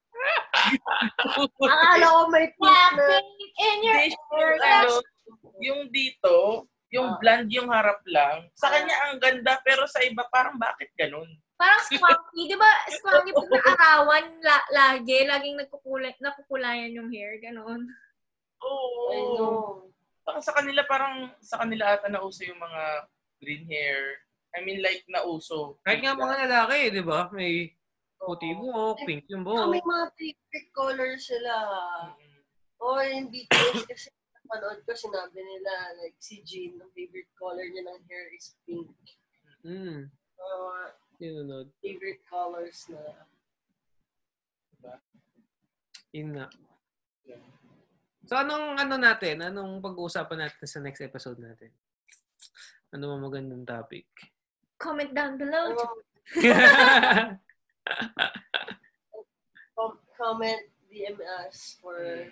Akala 1.61 2.07
ko 2.09 2.21
may 2.33 2.49
pink 2.57 2.65
na. 2.65 2.97
Blackpink 2.97 3.53
in 3.61 3.79
your 3.85 4.01
yung, 4.01 4.57
ano, 4.65 4.93
yung 5.61 5.83
dito, 5.93 6.65
yung 6.93 7.09
Ah. 7.13 7.19
blonde 7.19 7.51
yung 7.51 7.69
harap 7.69 7.99
lang. 8.07 8.47
Sa 8.55 8.69
Ah. 8.69 8.79
kanya 8.79 8.97
ang 9.07 9.19
ganda, 9.19 9.59
pero 9.63 9.85
sa 9.87 10.01
iba 10.03 10.23
parang 10.31 10.55
bakit 10.57 10.91
ganun? 10.95 11.27
Parang 11.57 11.83
swanky. 11.83 12.47
Di 12.47 12.57
ba, 12.57 12.71
swanky 12.93 13.33
pag 13.33 13.49
naarawan 13.81 14.27
la, 14.45 14.57
lagi, 14.71 15.25
laging 15.25 15.57
nagkukulay, 15.57 16.13
nakukulayan 16.21 16.93
yung 16.93 17.09
hair, 17.09 17.41
ganon. 17.41 17.89
Oo. 18.63 19.89
Baka 20.21 20.39
sa 20.43 20.53
kanila 20.53 20.83
parang, 20.85 21.31
sa 21.39 21.63
kanila 21.63 21.95
ata 21.95 22.11
nauso 22.11 22.43
yung 22.43 22.59
mga 22.59 22.83
green 23.39 23.65
hair. 23.67 24.21
I 24.57 24.65
mean 24.65 24.81
like 24.81 25.05
nauso. 25.07 25.77
Kahit 25.85 26.01
nga 26.01 26.17
mga 26.17 26.49
lalaki, 26.49 26.91
di 26.91 27.03
ba? 27.05 27.29
May 27.31 27.73
puti 28.17 28.49
buhok, 28.53 29.05
pink 29.05 29.29
yung 29.29 29.45
Ah, 29.45 29.69
may 29.69 29.79
mga 29.79 30.05
favorite 30.17 30.71
colors 30.73 31.29
sila. 31.29 31.55
Mm. 32.17 32.41
O 32.77 32.87
yung 33.01 33.29
BTS 33.29 33.85
kasi 33.87 34.09
napanood 34.47 34.79
ko, 34.87 34.95
sinabi 34.95 35.43
nila, 35.43 35.99
like 35.99 36.15
si 36.23 36.39
Jean, 36.47 36.79
ang 36.79 36.95
favorite 36.95 37.35
color 37.35 37.67
niya 37.67 37.83
ng 37.83 38.01
hair 38.07 38.31
is 38.31 38.55
pink. 38.63 38.95
Hmm. 39.67 40.07
Uh, 40.39 40.87
Sinunod. 41.19 41.67
favorite 41.83 42.23
colors 42.31 42.87
na. 42.87 43.27
Yun 46.15 46.39
nga. 46.39 46.47
So, 48.27 48.39
anong 48.39 48.79
ano 48.79 48.95
natin? 48.95 49.43
Anong 49.43 49.83
pag-uusapan 49.83 50.47
natin 50.47 50.67
sa 50.71 50.79
next 50.79 51.03
episode 51.03 51.43
natin? 51.43 51.75
Ano 52.95 53.19
mga 53.19 53.27
magandang 53.27 53.67
topic? 53.67 54.07
Comment 54.79 55.11
down 55.11 55.35
below. 55.35 55.75
Com- 59.75 59.99
comment, 60.15 60.63
DM 60.87 61.19
us 61.43 61.83
for 61.83 62.31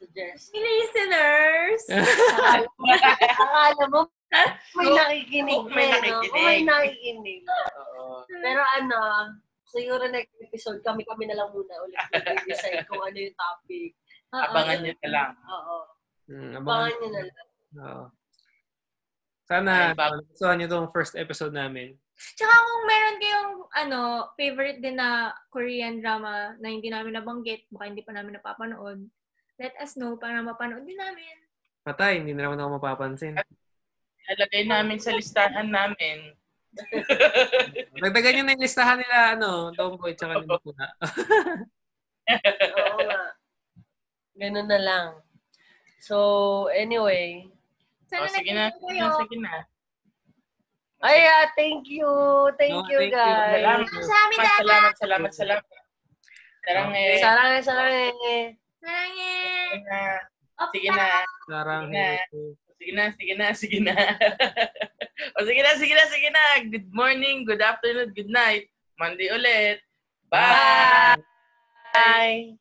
suggestions. 0.00 0.56
Listeners! 0.56 1.82
Akala, 3.36 3.84
mo, 3.92 4.08
may 4.80 4.88
nakikinig 4.88 5.62
May 5.68 5.86
nakikinig. 5.92 6.32
May 6.32 6.58
nakikinig. 6.64 7.42
Oo. 7.44 8.24
Pero 8.24 8.62
ano, 8.80 9.00
siguro 9.68 10.08
next 10.08 10.32
episode, 10.40 10.80
kami-kami 10.80 11.28
na 11.28 11.36
lang 11.36 11.52
muna 11.52 11.74
ulit 11.84 12.00
mag-decide 12.16 12.88
kung 12.88 13.04
ano 13.04 13.16
yung 13.20 13.36
topic. 13.36 13.92
Oo. 14.32 14.44
Abangan 14.48 14.78
nyo 14.80 14.94
na 14.96 15.08
lang. 15.12 15.30
Oo. 15.44 15.76
Hmm, 16.30 16.52
Abangan 16.56 16.94
nyo 16.96 17.08
na 17.12 17.22
lang. 17.28 17.48
Oo. 17.76 18.04
Sana, 19.50 19.72
gustuhan 20.30 20.56
nyo 20.62 20.66
itong 20.70 20.94
first 20.94 21.18
episode 21.18 21.50
namin. 21.50 21.98
Tsaka 22.14 22.52
kung 22.52 22.84
meron 22.84 23.16
kayong 23.18 23.54
ano, 23.72 24.00
favorite 24.36 24.78
din 24.84 25.00
na 25.00 25.32
Korean 25.48 25.98
drama 25.98 26.54
na 26.60 26.68
hindi 26.68 26.86
namin 26.92 27.16
nabanggit, 27.16 27.66
baka 27.72 27.90
hindi 27.90 28.04
pa 28.04 28.12
namin 28.12 28.38
napapanood, 28.38 29.08
let 29.60 29.76
us 29.76 29.92
know 30.00 30.16
para 30.16 30.40
mapanood 30.40 30.88
din 30.88 30.96
namin. 30.96 31.36
Patay, 31.84 32.24
hindi 32.24 32.32
na 32.32 32.48
naman 32.48 32.56
ako 32.64 32.80
mapapansin. 32.80 33.36
Ilagay 34.24 34.64
namin 34.64 34.96
sa 34.96 35.12
listahan 35.12 35.68
namin. 35.68 36.32
Dagdagan 38.04 38.40
nyo 38.40 38.42
na 38.48 38.54
yung 38.56 38.64
listahan 38.64 38.96
nila, 38.96 39.36
ano, 39.36 39.68
Tomboy, 39.76 40.16
tsaka 40.16 40.40
ni 40.40 40.48
Puna. 40.48 40.86
Oo 42.80 42.98
nga. 43.04 43.22
Ganun 44.40 44.68
na 44.70 44.80
lang. 44.80 45.08
So, 46.00 46.16
anyway. 46.72 47.44
Sana 48.08 48.24
Oh, 48.26 48.32
sige 48.32 48.50
na, 48.56 48.72
sige 48.72 48.96
na, 48.96 49.12
kayo. 49.12 49.18
sige 49.20 49.36
na. 49.44 49.54
Ay, 51.00 51.24
ah, 51.28 51.48
thank 51.56 51.88
you. 51.88 52.08
Thank 52.56 52.76
No, 52.76 52.84
you, 52.88 52.98
thank 53.08 53.12
you. 53.12 53.18
guys. 53.18 53.60
Salamat. 53.60 53.86
Salamat, 53.88 54.00
Salamat, 54.00 54.56
salamat, 54.56 54.92
salamat, 54.96 55.32
salamat. 55.36 55.64
Sarang 56.60 56.90
eh. 56.92 57.18
Sarang, 57.18 57.52
sarang. 57.64 58.59
Sarangin! 58.80 59.76
Sige 59.76 59.84
na. 59.84 60.00
Opa! 60.56 60.72
Sige 60.72 60.90
na. 60.90 61.06
Sige 61.44 61.92
na. 61.92 62.04
Sige 62.80 62.92
na, 62.96 63.04
sige 63.12 63.34
na, 63.36 63.46
sige 63.52 63.78
na. 63.84 63.94
o 65.36 65.40
sige 65.44 65.60
na, 65.62 65.70
sige 65.76 65.94
na, 65.94 66.04
sige 66.08 66.28
na. 66.32 66.44
Good 66.72 66.88
morning, 66.96 67.44
good 67.44 67.60
afternoon, 67.60 68.08
good 68.16 68.32
night. 68.32 68.72
Monday 68.96 69.28
ulit. 69.36 69.84
Bye! 70.32 71.20
Bye. 71.92 72.56